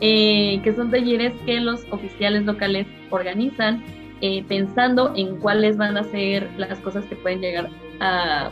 eh, 0.00 0.60
que 0.62 0.72
son 0.74 0.90
talleres 0.90 1.34
que 1.44 1.60
los 1.60 1.84
oficiales 1.90 2.44
locales 2.44 2.86
organizan 3.10 3.84
eh, 4.20 4.42
pensando 4.48 5.12
en 5.16 5.36
cuáles 5.36 5.76
van 5.76 5.98
a 5.98 6.04
ser 6.04 6.48
las 6.56 6.78
cosas 6.80 7.04
que 7.04 7.16
pueden 7.16 7.42
llegar 7.42 7.68
a, 8.00 8.50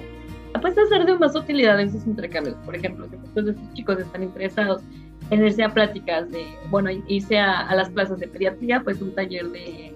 a 0.53 0.61
pues, 0.61 0.77
hacer 0.77 1.07
de 1.07 1.15
más 1.19 1.35
utilidad 1.35 1.81
en 1.81 1.91
sus 1.91 2.07
intercambios. 2.07 2.57
Por 2.67 2.77
ejemplo, 2.77 3.09
si 3.09 3.17
muchos 3.17 3.45
de 3.47 3.51
estos 3.53 3.73
chicos 3.73 3.99
están 3.99 4.23
interesados 4.23 4.83
en 5.31 5.47
irse 5.47 5.63
a 5.63 5.71
pláticas 5.71 6.31
de, 6.31 6.45
bueno, 6.69 6.91
irse 7.09 7.39
a, 7.39 7.61
a 7.61 7.75
las 7.75 7.89
plazas 7.89 8.19
de 8.19 8.29
pediatría, 8.29 8.83
pues 8.83 9.01
un 9.01 9.15
taller 9.15 9.49
de 9.51 9.92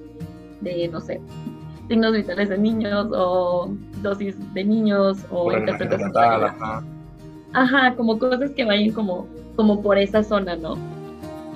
de, 0.67 0.89
no 0.89 1.01
sé, 1.01 1.21
signos 1.89 2.13
vitales 2.13 2.49
de 2.49 2.59
niños 2.59 3.09
o 3.13 3.71
dosis 4.03 4.37
de 4.55 4.65
niños 4.65 5.25
o 5.31 5.53
interpretación. 5.53 6.13
Ajá, 7.53 7.95
como 7.97 8.19
cosas 8.19 8.51
que 8.51 8.65
vayan 8.65 8.93
como, 8.93 9.27
como 9.55 9.83
por 9.83 9.97
esa 9.99 10.23
zona, 10.23 10.57
¿no? 10.57 10.77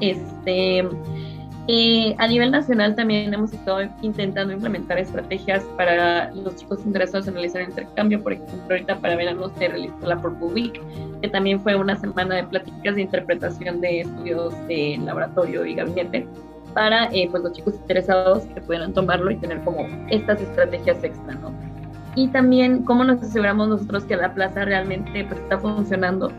Este, 0.01 0.83
eh, 1.68 2.14
a 2.18 2.27
nivel 2.27 2.51
nacional 2.51 2.94
también 2.94 3.35
hemos 3.35 3.53
estado 3.53 3.83
intentando 4.03 4.53
implementar 4.53 4.99
estrategias 4.99 5.62
para 5.77 6.33
los 6.33 6.57
chicos 6.57 6.81
interesados 6.87 7.29
en 7.29 7.35
realizar 7.35 7.62
intercambio. 7.62 8.23
Por 8.23 8.33
ejemplo, 8.33 8.66
ahorita 8.70 8.99
para 8.99 9.16
verano 9.16 9.53
se 9.59 9.68
realizó 9.68 10.07
la 10.07 10.16
Purple 10.16 10.49
Week, 10.49 10.81
que 11.20 11.29
también 11.29 11.61
fue 11.61 11.77
una 11.77 11.96
semana 11.96 12.37
de 12.37 12.44
pláticas 12.44 12.94
de 12.94 13.03
interpretación 13.03 13.81
de 13.81 14.01
estudios 14.01 14.55
de 14.68 14.99
laboratorio 15.05 15.66
y 15.66 15.75
gabinete 15.75 16.27
para 16.74 17.06
eh, 17.12 17.28
pues 17.30 17.42
los 17.42 17.52
chicos 17.52 17.74
interesados 17.74 18.44
que 18.44 18.61
puedan 18.61 18.92
tomarlo 18.92 19.30
y 19.30 19.37
tener 19.37 19.61
como 19.64 19.87
estas 20.09 20.40
estrategias 20.40 21.02
extra, 21.02 21.35
¿no? 21.35 21.52
Y 22.16 22.28
también 22.28 22.85
cómo 22.85 23.04
nos 23.04 23.22
aseguramos 23.22 23.68
nosotros 23.68 24.04
que 24.04 24.16
la 24.16 24.35
plaza 24.35 24.64
realmente 24.64 25.24
pues, 25.24 25.40
está 25.40 25.59
funcionando. 25.59 26.30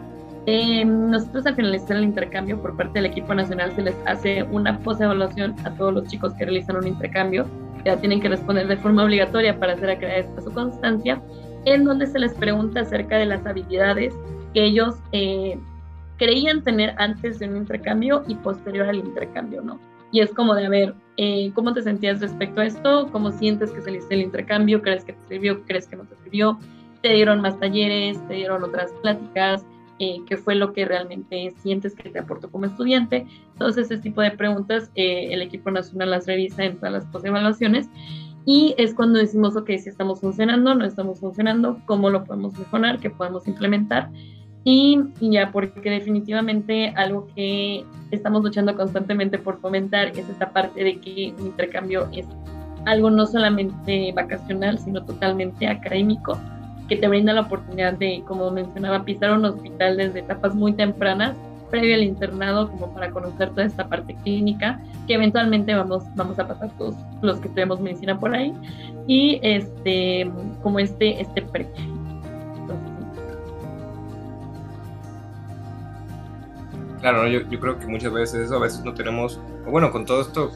Eh, 0.47 0.83
nosotros 0.83 1.45
al 1.45 1.55
finalizar 1.55 1.97
el 1.97 2.03
intercambio 2.03 2.59
por 2.59 2.75
parte 2.75 2.93
del 2.93 3.05
equipo 3.05 3.33
nacional 3.33 3.71
se 3.75 3.83
les 3.83 3.95
hace 4.05 4.43
una 4.43 4.79
post-evaluación 4.79 5.55
a 5.65 5.71
todos 5.71 5.93
los 5.93 6.07
chicos 6.07 6.33
que 6.33 6.45
realizan 6.45 6.77
un 6.77 6.87
intercambio. 6.87 7.45
Ya 7.85 7.97
tienen 7.97 8.21
que 8.21 8.29
responder 8.29 8.67
de 8.67 8.77
forma 8.77 9.03
obligatoria 9.03 9.57
para 9.59 9.73
hacer 9.73 9.91
acreditada 9.91 10.41
su 10.41 10.51
constancia, 10.51 11.21
en 11.65 11.85
donde 11.85 12.07
se 12.07 12.19
les 12.19 12.33
pregunta 12.33 12.81
acerca 12.81 13.17
de 13.17 13.27
las 13.27 13.45
habilidades 13.45 14.13
que 14.53 14.65
ellos 14.65 14.95
eh, 15.11 15.57
creían 16.17 16.63
tener 16.63 16.93
antes 16.97 17.39
de 17.39 17.47
un 17.49 17.57
intercambio 17.57 18.23
y 18.27 18.35
posterior 18.35 18.87
al 18.87 18.97
intercambio, 18.97 19.61
¿no? 19.61 19.79
Y 20.11 20.19
es 20.19 20.33
como 20.33 20.55
de, 20.55 20.65
a 20.65 20.69
ver, 20.69 20.95
eh, 21.17 21.51
¿cómo 21.53 21.73
te 21.73 21.81
sentías 21.81 22.21
respecto 22.21 22.61
a 22.61 22.65
esto? 22.65 23.09
¿Cómo 23.11 23.31
sientes 23.31 23.71
que 23.71 23.81
saliste 23.81 24.15
del 24.15 24.25
intercambio? 24.25 24.81
¿Crees 24.81 25.05
que 25.05 25.13
te 25.13 25.27
sirvió? 25.27 25.63
¿Crees 25.65 25.87
que 25.87 25.95
no 25.95 26.03
te 26.03 26.15
sirvió? 26.23 26.59
¿Te 27.01 27.13
dieron 27.13 27.41
más 27.41 27.59
talleres? 27.59 28.25
¿Te 28.27 28.35
dieron 28.35 28.63
otras 28.63 28.91
pláticas? 29.01 29.65
Eh, 29.99 30.17
¿Qué 30.27 30.35
fue 30.35 30.55
lo 30.55 30.73
que 30.73 30.85
realmente 30.85 31.53
sientes 31.57 31.95
que 31.95 32.09
te 32.09 32.19
aportó 32.19 32.49
como 32.49 32.65
estudiante? 32.65 33.27
Entonces, 33.53 33.91
ese 33.91 34.01
tipo 34.01 34.21
de 34.21 34.31
preguntas 34.31 34.91
eh, 34.95 35.29
el 35.31 35.41
equipo 35.41 35.71
nacional 35.71 36.09
las 36.09 36.25
revisa 36.25 36.63
en 36.63 36.77
todas 36.77 36.93
las 36.93 37.05
postevaluaciones 37.05 37.89
y 38.45 38.73
es 38.77 38.93
cuando 38.93 39.19
decimos, 39.19 39.55
ok, 39.55 39.67
si 39.77 39.89
estamos 39.89 40.21
funcionando, 40.21 40.73
no 40.73 40.85
estamos 40.85 41.19
funcionando, 41.19 41.79
cómo 41.85 42.09
lo 42.09 42.23
podemos 42.23 42.57
mejorar, 42.57 42.99
qué 42.99 43.09
podemos 43.09 43.47
implementar. 43.47 44.09
Y, 44.63 44.99
ya, 45.19 45.51
porque 45.51 45.89
definitivamente 45.89 46.93
algo 46.95 47.27
que 47.35 47.83
estamos 48.11 48.43
luchando 48.43 48.75
constantemente 48.75 49.39
por 49.39 49.59
fomentar 49.59 50.09
es 50.09 50.29
esta 50.29 50.51
parte 50.51 50.83
de 50.83 50.99
que 50.99 51.33
un 51.39 51.47
intercambio 51.47 52.07
es 52.11 52.27
algo 52.85 53.09
no 53.09 53.25
solamente 53.25 54.11
vacacional, 54.13 54.77
sino 54.77 55.03
totalmente 55.03 55.67
académico, 55.67 56.37
que 56.87 56.95
te 56.95 57.07
brinda 57.07 57.33
la 57.33 57.41
oportunidad 57.41 57.93
de, 57.93 58.23
como 58.27 58.51
mencionaba, 58.51 59.03
pisar 59.03 59.31
un 59.31 59.45
hospital 59.45 59.97
desde 59.97 60.19
etapas 60.19 60.53
muy 60.53 60.73
tempranas, 60.73 61.35
previo 61.71 61.95
al 61.95 62.03
internado, 62.03 62.69
como 62.69 62.93
para 62.93 63.09
conocer 63.11 63.49
toda 63.51 63.65
esta 63.65 63.87
parte 63.87 64.15
clínica, 64.23 64.79
que 65.07 65.13
eventualmente 65.13 65.73
vamos, 65.73 66.03
vamos 66.15 66.37
a 66.37 66.47
pasar 66.47 66.69
todos 66.77 66.95
los 67.21 67.39
que 67.39 67.49
tenemos 67.49 67.79
medicina 67.79 68.19
por 68.19 68.35
ahí, 68.35 68.53
y 69.07 69.39
este, 69.41 70.29
como 70.61 70.79
este, 70.79 71.21
este 71.21 71.41
pre. 71.41 71.67
Claro, 77.01 77.27
yo, 77.27 77.41
yo, 77.49 77.59
creo 77.59 77.79
que 77.79 77.87
muchas 77.87 78.13
veces 78.13 78.45
eso, 78.45 78.55
a 78.55 78.59
veces 78.59 78.83
no 78.85 78.93
tenemos, 78.93 79.39
bueno, 79.65 79.91
con 79.91 80.05
todo 80.05 80.21
esto, 80.21 80.51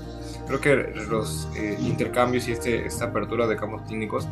creo 0.48 0.62
que 0.62 0.76
los 1.10 1.50
eh, 1.58 1.76
intercambios 1.82 2.48
y 2.48 2.52
este, 2.52 2.86
esta 2.86 3.06
apertura 3.06 3.48
de 3.48 3.58
campos 3.58 3.82
clínicos, 3.88 4.28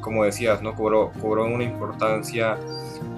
como 0.00 0.24
decías, 0.24 0.60
¿no? 0.62 0.74
Cobró, 0.74 1.12
cobró 1.20 1.46
una 1.46 1.62
importancia 1.62 2.58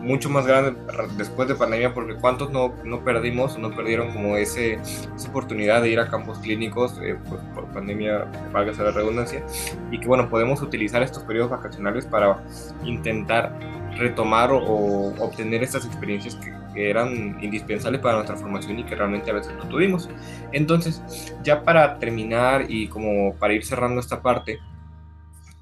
mucho 0.03 0.29
más 0.29 0.47
grande 0.47 0.79
después 1.17 1.49
de 1.49 1.55
pandemia, 1.55 1.95
porque 1.95 2.15
cuántos 2.15 2.51
no, 2.53 2.75
no 2.85 3.01
perdimos, 3.01 3.59
no 3.59 3.71
perdieron 3.75 4.13
como 4.13 4.37
ese, 4.37 4.75
esa 4.75 5.29
oportunidad 5.31 5.83
de 5.83 5.91
ir 5.91 5.99
a 5.99 6.09
campos 6.09 6.39
clínicos 6.39 7.01
eh, 7.03 7.17
por, 7.29 7.41
por, 7.55 7.65
pandemia, 7.73 8.31
valga 8.53 8.73
la 8.85 8.91
redundancia, 8.91 9.43
y 9.91 9.99
que 9.99 10.07
bueno, 10.07 10.29
podemos 10.29 10.61
utilizar 10.63 11.03
estos 11.03 11.23
periodos 11.25 11.51
vacacionales 11.51 12.05
para 12.05 12.39
intentar 12.85 13.59
retomar 13.97 14.51
o, 14.53 15.15
obtener 15.19 15.63
estas 15.63 15.87
experiencias 15.87 16.37
que, 16.37 16.53
que 16.75 16.91
eran 16.91 17.43
indispensables 17.43 18.01
para 18.01 18.17
nuestra 18.17 18.37
formación 18.37 18.79
y 18.79 18.85
que 18.85 18.95
realmente 18.95 19.31
a 19.31 19.35
veces 19.35 19.55
no 19.57 19.69
tuvimos. 19.69 20.09
Entonces, 20.53 21.03
ya 21.43 21.63
para 21.63 21.99
terminar 21.99 22.67
y 22.69 22.89
como 22.89 23.35
para 23.37 23.55
ir 23.55 23.65
cerrando 23.65 24.01
esta 24.01 24.23
parte, 24.23 24.59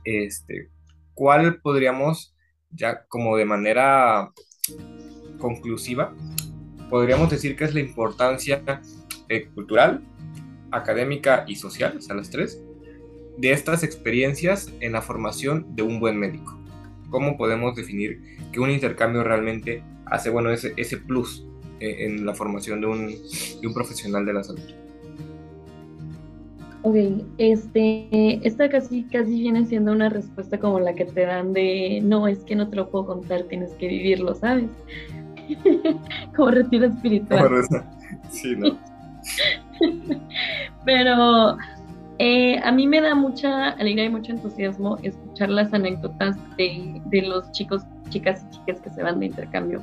este, 0.05 0.71
¿cuál 1.15 1.61
podríamos, 1.61 2.35
ya 2.71 3.05
como 3.07 3.37
de 3.37 3.45
manera 3.45 4.33
conclusiva, 5.39 6.15
podríamos 6.91 7.31
decir 7.31 7.57
que 7.57 7.65
es 7.65 7.75
la 7.75 7.81
importancia 7.81 8.63
eh, 9.29 9.47
cultural, 9.55 10.03
académica 10.71 11.45
y 11.47 11.57
social, 11.57 11.97
o 11.99 12.01
sea, 12.01 12.15
las 12.15 12.31
tres, 12.31 12.63
de 13.37 13.53
estas 13.53 13.83
experiencias 13.83 14.73
en 14.81 14.93
la 14.93 15.03
formación 15.03 15.75
de 15.75 15.83
un 15.83 16.01
buen 16.01 16.19
médico? 16.19 16.64
¿Cómo 17.15 17.37
podemos 17.37 17.77
definir 17.77 18.21
que 18.51 18.59
un 18.59 18.73
intercambio 18.73 19.23
realmente 19.23 19.85
hace 20.07 20.31
bueno 20.31 20.51
ese, 20.51 20.75
ese 20.77 20.97
plus 20.97 21.47
eh, 21.79 22.07
en 22.07 22.27
la 22.27 22.35
formación 22.35 22.81
de 22.81 22.89
un, 22.89 23.07
de 23.07 23.69
un 23.69 23.73
profesional 23.73 24.27
de 24.27 24.33
la 24.33 24.43
salud. 24.43 24.65
Ok, 26.83 26.97
este, 27.39 28.45
esta 28.45 28.69
casi, 28.69 29.05
casi 29.05 29.43
viene 29.43 29.65
siendo 29.65 29.93
una 29.93 30.09
respuesta 30.09 30.59
como 30.59 30.81
la 30.81 30.97
que 30.97 31.05
te 31.05 31.25
dan 31.25 31.53
de, 31.53 32.01
no, 32.03 32.27
es 32.27 32.41
que 32.41 32.57
no 32.57 32.69
te 32.69 32.75
lo 32.75 32.91
puedo 32.91 33.07
contar, 33.07 33.45
tienes 33.45 33.71
que 33.75 33.87
vivirlo, 33.87 34.35
¿sabes? 34.35 34.71
como 36.37 36.51
retiro 36.51 36.87
espiritual. 36.87 37.49
sí, 38.29 38.57
¿no? 38.57 38.77
Pero 40.85 41.59
eh, 42.19 42.61
a 42.63 42.71
mí 42.71 42.87
me 42.87 43.01
da 43.01 43.15
mucha 43.15 43.71
alegría 43.71 44.05
y 44.05 44.11
mucho 44.11 44.33
entusiasmo 44.33 44.99
escuchar 45.03 45.49
las 45.49 45.73
anécdotas 45.75 46.37
de, 46.57 47.01
de 47.07 47.23
los 47.23 47.51
chicos 47.53 47.83
chicas 48.11 48.47
y 48.47 48.57
chicas 48.57 48.81
que 48.81 48.91
se 48.91 49.03
van 49.03 49.19
de 49.21 49.27
intercambio. 49.27 49.83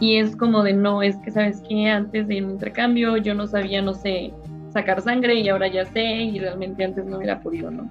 Y 0.00 0.16
es 0.16 0.34
como 0.34 0.62
de, 0.62 0.72
no, 0.72 1.02
es 1.02 1.16
que 1.18 1.30
sabes 1.30 1.62
que 1.68 1.88
antes 1.88 2.26
de 2.26 2.42
un 2.42 2.52
intercambio 2.52 3.16
yo 3.18 3.34
no 3.34 3.46
sabía, 3.46 3.82
no 3.82 3.94
sé, 3.94 4.32
sacar 4.72 5.00
sangre 5.00 5.34
y 5.34 5.48
ahora 5.48 5.68
ya 5.68 5.84
sé 5.84 6.02
y 6.02 6.38
realmente 6.38 6.84
antes 6.84 7.04
no 7.04 7.18
hubiera 7.18 7.40
podido, 7.40 7.70
¿no? 7.70 7.88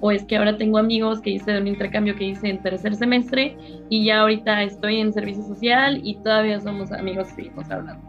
O 0.00 0.10
es 0.10 0.24
que 0.24 0.36
ahora 0.36 0.56
tengo 0.56 0.78
amigos 0.78 1.20
que 1.20 1.30
hice 1.30 1.52
de 1.52 1.60
un 1.60 1.68
intercambio 1.68 2.16
que 2.16 2.24
hice 2.24 2.48
en 2.48 2.60
tercer 2.60 2.96
semestre 2.96 3.56
y 3.88 4.04
ya 4.04 4.22
ahorita 4.22 4.64
estoy 4.64 4.98
en 4.98 5.12
servicio 5.12 5.44
social 5.44 6.00
y 6.02 6.16
todavía 6.16 6.58
somos 6.58 6.90
amigos 6.90 7.28
y 7.32 7.34
seguimos 7.34 7.70
hablando. 7.70 8.02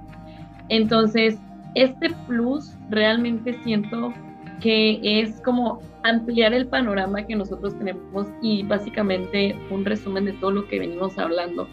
Entonces, 0.70 1.38
este 1.76 2.10
plus 2.28 2.76
realmente 2.90 3.54
siento 3.64 4.12
que 4.62 5.00
es 5.04 5.40
como 5.42 5.82
ampliar 6.04 6.54
el 6.54 6.68
panorama 6.68 7.26
que 7.26 7.36
nosotros 7.36 7.78
tenemos 7.78 8.28
y 8.42 8.64
básicamente 8.64 9.56
un 9.70 9.86
resumen 9.86 10.26
de 10.26 10.34
todo 10.34 10.52
lo 10.52 10.68
que 10.68 10.80
venimos 10.80 11.18
hablando. 11.18 11.68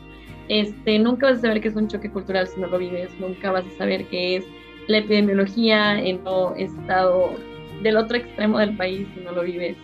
Este, 0.49 0.99
nunca 0.99 1.29
vas 1.29 1.39
a 1.39 1.43
saber 1.43 1.61
qué 1.61 1.69
es 1.69 1.77
un 1.77 1.89
choque 1.89 2.11
cultural 2.11 2.47
si 2.47 2.61
no 2.61 2.67
lo 2.67 2.79
vives, 2.79 3.11
nunca 3.21 3.53
vas 3.53 3.65
a 3.65 3.79
saber 3.79 4.07
qué 4.07 4.37
es 4.37 4.45
la 4.89 4.99
epidemiología 4.99 6.01
en 6.01 6.27
un 6.27 6.59
estado 6.59 7.35
del 7.83 7.97
otro 7.97 8.17
extremo 8.17 8.59
del 8.59 8.77
país 8.77 9.07
si 9.15 9.21
no 9.21 9.33
lo 9.33 9.43
vives. 9.43 9.77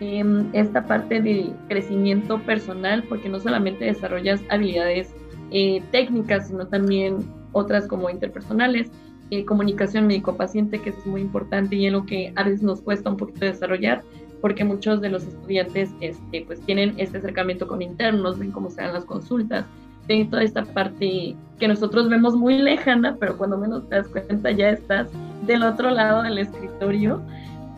Em, 0.00 0.48
esta 0.54 0.86
parte 0.86 1.20
de 1.20 1.52
crecimiento 1.68 2.40
personal, 2.40 3.04
porque 3.04 3.28
no 3.28 3.38
solamente 3.38 3.84
desarrollas 3.84 4.40
habilidades 4.48 5.14
eh, 5.50 5.82
técnicas, 5.92 6.48
sino 6.48 6.66
también 6.66 7.18
otras 7.52 7.86
como 7.86 8.08
interpersonales, 8.08 8.90
eh, 9.30 9.44
comunicación 9.44 10.06
médico-paciente, 10.06 10.80
que 10.80 10.90
es 10.90 11.06
muy 11.06 11.20
importante 11.20 11.76
y 11.76 11.86
es 11.86 11.92
lo 11.92 12.04
que 12.06 12.32
a 12.36 12.42
veces 12.42 12.62
nos 12.62 12.80
cuesta 12.80 13.10
un 13.10 13.16
poquito 13.16 13.44
desarrollar, 13.44 14.02
porque 14.40 14.64
muchos 14.64 15.00
de 15.00 15.10
los 15.10 15.24
estudiantes 15.24 15.90
este, 16.00 16.44
pues 16.46 16.60
tienen 16.62 16.94
este 16.96 17.18
acercamiento 17.18 17.68
con 17.68 17.82
internos, 17.82 18.38
ven 18.38 18.52
cómo 18.52 18.70
se 18.70 18.82
dan 18.82 18.94
las 18.94 19.04
consultas, 19.04 19.66
ven 20.08 20.28
toda 20.30 20.42
esta 20.42 20.64
parte 20.64 21.36
que 21.58 21.68
nosotros 21.68 22.08
vemos 22.08 22.34
muy 22.34 22.58
lejana, 22.58 23.16
pero 23.20 23.36
cuando 23.36 23.58
menos 23.58 23.88
te 23.88 23.96
das 23.96 24.08
cuenta 24.08 24.50
ya 24.50 24.70
estás 24.70 25.08
del 25.46 25.62
otro 25.62 25.90
lado 25.90 26.22
del 26.22 26.38
escritorio. 26.38 27.22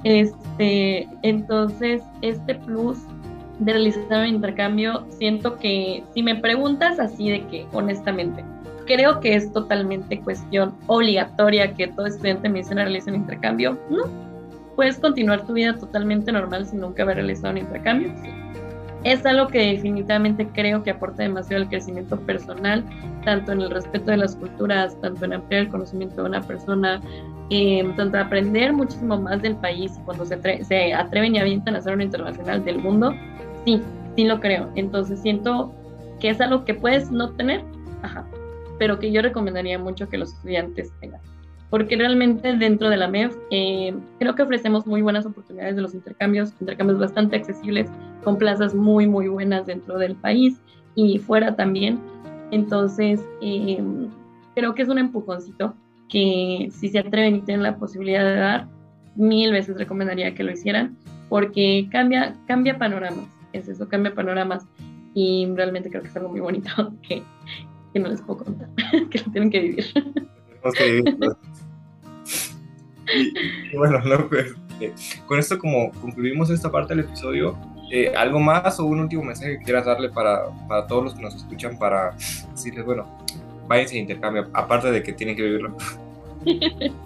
Este, 0.05 1.07
entonces, 1.23 2.03
este 2.23 2.55
plus 2.55 2.99
de 3.59 3.73
realizar 3.73 4.21
un 4.21 4.27
intercambio, 4.27 5.07
siento 5.11 5.59
que 5.59 6.03
si 6.15 6.23
me 6.23 6.37
preguntas 6.37 6.99
así 6.99 7.31
de 7.31 7.47
que, 7.47 7.67
honestamente, 7.73 8.45
creo 8.87 9.21
que 9.21 9.35
es 9.35 9.53
totalmente 9.53 10.21
cuestión 10.21 10.75
obligatoria 10.87 11.73
que 11.75 11.89
todo 11.89 12.07
estudiante 12.07 12.45
de 12.45 12.49
medicina 12.51 12.85
realice 12.85 13.11
un 13.11 13.17
intercambio. 13.17 13.79
No, 13.91 14.05
puedes 14.77 14.99
continuar 14.99 15.47
tu 15.47 15.53
vida 15.53 15.77
totalmente 15.77 16.33
normal 16.33 16.67
sin 16.67 16.81
nunca 16.81 17.03
haber 17.03 17.17
realizado 17.17 17.53
un 17.53 17.59
intercambio. 17.59 18.13
Es 19.05 19.27
algo 19.27 19.49
que 19.49 19.59
definitivamente 19.59 20.47
creo 20.53 20.83
que 20.85 20.91
aporta 20.91 21.25
demasiado 21.25 21.65
al 21.65 21.69
crecimiento 21.69 22.21
personal, 22.21 22.85
tanto 23.25 23.51
en 23.51 23.63
el 23.63 23.71
respeto 23.71 24.13
de 24.13 24.17
las 24.19 24.37
culturas, 24.37 24.99
tanto 25.01 25.25
en 25.25 25.33
ampliar 25.33 25.63
el 25.63 25.69
conocimiento 25.69 26.23
de 26.23 26.29
una 26.29 26.41
persona, 26.41 27.01
eh, 27.51 27.85
tanto 27.97 28.19
aprender 28.19 28.73
muchísimo 28.73 29.21
más 29.21 29.43
del 29.43 29.57
país 29.57 29.93
cuando 30.05 30.25
se, 30.25 30.65
se 30.65 30.95
atreven 30.95 31.35
y 31.35 31.41
avientan 31.41 31.75
a 31.75 31.79
hacer 31.79 31.95
una 31.95 32.05
internacional 32.05 32.65
del 32.65 32.79
mundo. 32.79 33.13
Sí, 33.65 33.83
sí 34.15 34.25
lo 34.25 34.39
creo. 34.39 34.71
Entonces 34.77 35.21
siento 35.21 35.75
que 36.21 36.31
es 36.31 36.41
algo 36.41 36.65
que 36.65 36.75
puedes 36.75 37.11
no 37.11 37.31
tener, 37.31 37.65
ajá, 38.03 38.25
pero 38.79 38.99
que 38.99 39.13
yo 39.13 39.23
recomendaría 39.23 39.79
mucho 39.79 40.09
que 40.09 40.19
los 40.19 40.33
estudiantes 40.33 40.93
tengan. 41.01 41.21
Porque 41.71 41.97
realmente 41.97 42.55
dentro 42.57 42.91
de 42.91 42.99
la 42.99 43.09
MEF 43.09 43.35
eh, 43.51 43.95
creo 44.19 44.35
que 44.35 44.43
ofrecemos 44.43 44.87
muy 44.87 45.01
buenas 45.01 45.25
oportunidades 45.25 45.75
de 45.75 45.83
los 45.83 45.95
intercambios, 45.95 46.53
intercambios 46.61 46.99
bastante 46.99 47.37
accesibles, 47.37 47.89
con 48.23 48.37
plazas 48.37 48.75
muy, 48.75 49.07
muy 49.07 49.29
buenas 49.29 49.67
dentro 49.67 49.99
del 49.99 50.15
país 50.17 50.61
y 50.95 51.19
fuera 51.19 51.57
también. 51.57 51.99
Entonces, 52.51 53.25
eh, 53.41 53.83
creo 54.55 54.75
que 54.75 54.83
es 54.83 54.89
un 54.89 54.99
empujoncito 54.99 55.75
que 56.09 56.69
si 56.71 56.91
se 56.91 56.99
atreven 56.99 57.37
y 57.37 57.41
tienen 57.41 57.63
la 57.63 57.77
posibilidad 57.77 58.23
de 58.23 58.35
dar, 58.35 58.69
mil 59.17 59.51
veces 59.53 59.77
recomendaría 59.79 60.35
que 60.35 60.45
lo 60.45 60.53
hicieran, 60.53 60.97
porque 61.29 61.89
cambia, 61.91 62.35
cambia 62.47 62.79
panoramas, 62.79 63.29
es 63.53 63.69
eso, 63.69 63.89
cambia 63.89 64.15
panoramas 64.15 64.67
y 65.15 65.47
realmente 65.55 65.91
creo 65.91 66.03
que 66.03 66.09
es 66.09 66.17
algo 66.17 66.31
muy 66.31 66.41
bonito 66.41 66.71
que, 67.03 67.23
que 67.93 68.01
no 68.01 68.09
les 68.09 68.21
puedo 68.23 68.45
contar, 68.45 68.69
que 69.11 69.19
lo 69.19 69.33
tienen 69.33 69.51
que 69.51 69.61
vivir. 69.61 69.93
Tenemos 69.93 70.75
que 70.77 70.93
vivirlo. 70.93 71.39
Y, 73.15 73.77
bueno, 73.77 73.99
no, 74.01 74.27
pues, 74.29 74.55
eh, 74.81 74.95
con 75.27 75.39
esto 75.39 75.59
como 75.59 75.91
concluimos 76.01 76.49
esta 76.49 76.71
parte 76.71 76.95
del 76.95 77.05
episodio, 77.05 77.59
eh, 77.91 78.11
¿algo 78.17 78.41
más 78.41 78.81
o 78.81 78.87
un 78.87 79.01
último 79.01 79.23
mensaje 79.23 79.59
que 79.59 79.65
quieras 79.65 79.85
darle 79.85 80.09
para, 80.09 80.45
para, 80.67 80.87
todos 80.87 81.05
los 81.05 81.15
que 81.15 81.21
nos 81.21 81.35
escuchan 81.35 81.79
para 81.79 82.13
decirles, 82.53 82.87
bueno, 82.87 83.07
váyanse 83.69 83.97
de 83.97 84.01
intercambio, 84.01 84.49
aparte 84.55 84.91
de 84.91 85.03
que 85.03 85.13
tienen 85.13 85.37
que 85.37 85.43
vivirlo. 85.43 85.77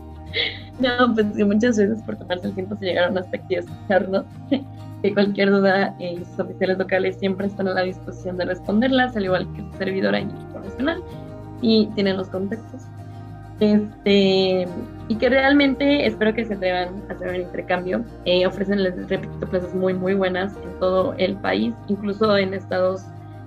no, 0.79 1.14
pues 1.14 1.27
que 1.37 1.44
muchas 1.44 1.77
veces 1.77 2.03
por 2.03 2.16
tomarse 2.16 2.46
el 2.46 2.55
tiempo 2.55 2.77
se 2.77 2.87
llegaron 2.87 3.18
hasta 3.18 3.37
aquí 3.37 3.57
a 3.57 3.61
escucharnos. 3.61 4.25
Que 5.07 5.14
cualquier 5.14 5.51
duda, 5.51 5.95
eh, 6.01 6.21
sus 6.25 6.40
oficiales 6.40 6.79
locales 6.79 7.16
siempre 7.16 7.47
están 7.47 7.69
a 7.69 7.75
la 7.75 7.83
disposición 7.83 8.37
de 8.38 8.47
responderlas, 8.47 9.16
al 9.16 9.25
igual 9.25 9.47
que 9.55 9.62
su 9.62 9.73
servidora 9.79 10.19
internacional, 10.19 11.01
y 11.62 11.87
tienen 11.95 12.16
los 12.16 12.29
contactos. 12.29 12.83
Este, 13.61 14.66
y 15.09 15.14
que 15.16 15.29
realmente 15.31 16.05
espero 16.07 16.35
que 16.35 16.45
se 16.45 16.55
atrevan 16.55 16.88
a 17.09 17.12
hacer 17.12 17.29
un 17.29 17.37
intercambio. 17.37 18.05
Eh, 18.25 18.47
ofrecen, 18.47 18.83
les 18.83 19.09
repito, 19.09 19.47
plazas 19.49 19.75
muy, 19.75 19.95
muy 19.95 20.14
buenas 20.14 20.55
en 20.57 20.79
todo 20.81 21.14
el 21.19 21.37
país, 21.37 21.73
incluso 21.87 22.37
en 22.37 22.53
estados, 22.53 23.05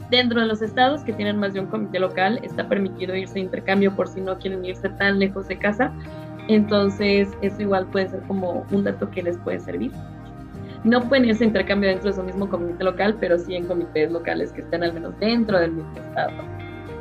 dentro 0.09 0.39
de 0.39 0.47
los 0.47 0.61
estados 0.61 1.01
que 1.03 1.11
tienen 1.11 1.37
más 1.37 1.53
de 1.53 1.59
un 1.59 1.67
comité 1.67 1.99
local, 1.99 2.39
está 2.41 2.69
permitido 2.69 3.15
irse 3.15 3.33
de 3.33 3.41
intercambio 3.41 3.93
por 3.93 4.07
si 4.07 4.21
no 4.21 4.37
quieren 4.37 4.63
irse 4.63 4.87
tan 4.89 5.19
lejos 5.19 5.49
de 5.49 5.59
casa. 5.59 5.91
Entonces, 6.47 7.27
eso 7.41 7.61
igual 7.61 7.85
puede 7.87 8.09
ser 8.09 8.21
como 8.21 8.65
un 8.71 8.85
dato 8.85 9.11
que 9.11 9.21
les 9.21 9.37
puede 9.37 9.59
servir. 9.59 9.91
No 10.83 11.07
pueden 11.09 11.25
irse 11.25 11.43
a 11.43 11.47
intercambio 11.47 11.89
dentro 11.89 12.09
de 12.09 12.15
su 12.15 12.23
mismo 12.23 12.49
comité 12.49 12.83
local, 12.83 13.17
pero 13.19 13.37
sí 13.37 13.55
en 13.55 13.67
comités 13.67 14.11
locales 14.11 14.51
que 14.53 14.61
estén 14.61 14.83
al 14.83 14.93
menos 14.93 15.17
dentro 15.19 15.59
del 15.59 15.73
mismo 15.73 15.93
estado. 15.97 16.31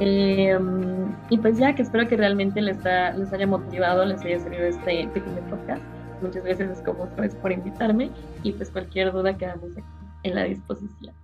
Em, 0.01 1.13
y 1.31 1.39
pues 1.39 1.59
ya 1.59 1.75
que 1.75 1.83
espero 1.83 2.09
que 2.09 2.17
realmente 2.17 2.61
les, 2.61 2.79
les 2.79 3.33
haya 3.33 3.47
motivado, 3.47 4.05
les 4.05 4.21
haya 4.23 4.39
servido 4.41 4.65
este 4.65 5.09
pequeño 5.09 5.41
podcast. 5.49 5.83
Muchas 6.21 6.45
gracias 6.45 6.83
como 6.83 7.05
otra 7.05 7.23
vez 7.23 7.35
por 7.37 7.53
invitarme 7.53 8.11
y 8.43 8.53
pues 8.53 8.71
cualquier 8.71 9.13
duda 9.13 9.37
quedamos 9.37 9.71
aquí 9.77 9.87
en 10.25 10.35
la 10.35 10.45
disposición. 10.45 11.15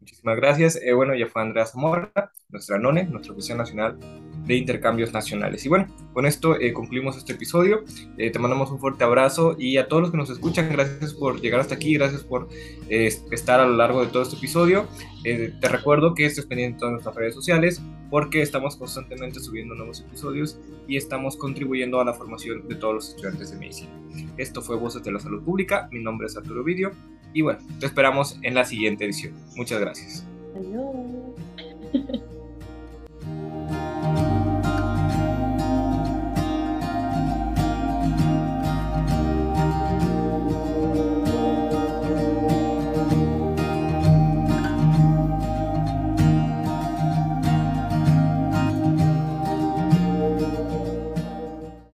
Muchísimas 0.00 0.36
gracias. 0.36 0.80
Eh, 0.82 0.94
bueno, 0.94 1.14
ya 1.14 1.26
fue 1.26 1.42
Andrea 1.42 1.66
Zamora, 1.66 2.10
nuestra 2.48 2.78
NONE, 2.78 3.04
nuestra 3.04 3.32
Oficina 3.32 3.58
Nacional 3.58 3.98
de 4.44 4.56
Intercambios 4.56 5.12
Nacionales. 5.12 5.64
Y 5.64 5.68
bueno, 5.68 5.86
con 6.12 6.26
esto 6.26 6.60
eh, 6.60 6.72
concluimos 6.72 7.16
este 7.16 7.32
episodio. 7.32 7.84
Eh, 8.18 8.30
te 8.30 8.38
mandamos 8.38 8.70
un 8.70 8.78
fuerte 8.78 9.04
abrazo 9.04 9.56
y 9.58 9.76
a 9.78 9.88
todos 9.88 10.02
los 10.02 10.10
que 10.10 10.16
nos 10.16 10.30
escuchan, 10.30 10.68
gracias 10.70 11.14
por 11.14 11.40
llegar 11.40 11.60
hasta 11.60 11.74
aquí, 11.74 11.94
gracias 11.94 12.22
por 12.22 12.48
estar 12.88 13.60
a 13.60 13.66
lo 13.66 13.76
largo 13.76 14.04
de 14.04 14.10
todo 14.10 14.22
este 14.22 14.36
episodio. 14.36 14.86
te 15.22 15.68
recuerdo 15.68 16.14
que 16.14 16.26
estés 16.26 16.46
pendiente 16.46 16.74
de 16.74 16.80
todas 16.80 16.92
nuestras 16.92 17.14
redes 17.14 17.34
sociales 17.34 17.80
porque 18.10 18.42
estamos 18.42 18.76
constantemente 18.76 19.40
subiendo 19.40 19.74
nuevos 19.74 20.00
episodios 20.00 20.58
y 20.86 20.96
estamos 20.96 21.36
contribuyendo 21.36 22.00
a 22.00 22.04
la 22.04 22.12
formación 22.12 22.68
de 22.68 22.76
todos 22.76 22.94
los 22.94 23.08
estudiantes 23.08 23.50
de 23.50 23.58
medicina. 23.58 23.90
Esto 24.36 24.62
fue 24.62 24.76
Voces 24.76 25.02
de 25.02 25.12
la 25.12 25.18
Salud 25.18 25.42
Pública. 25.42 25.88
Mi 25.90 26.00
nombre 26.00 26.26
es 26.26 26.36
Arturo 26.36 26.62
Vidio. 26.62 26.92
Y 27.32 27.42
bueno, 27.42 27.58
te 27.80 27.86
esperamos 27.86 28.38
en 28.42 28.54
la 28.54 28.64
siguiente 28.64 29.04
edición. 29.04 29.34
Muchas 29.56 29.80
gracias. 29.80 30.24
Adiós. 30.54 32.22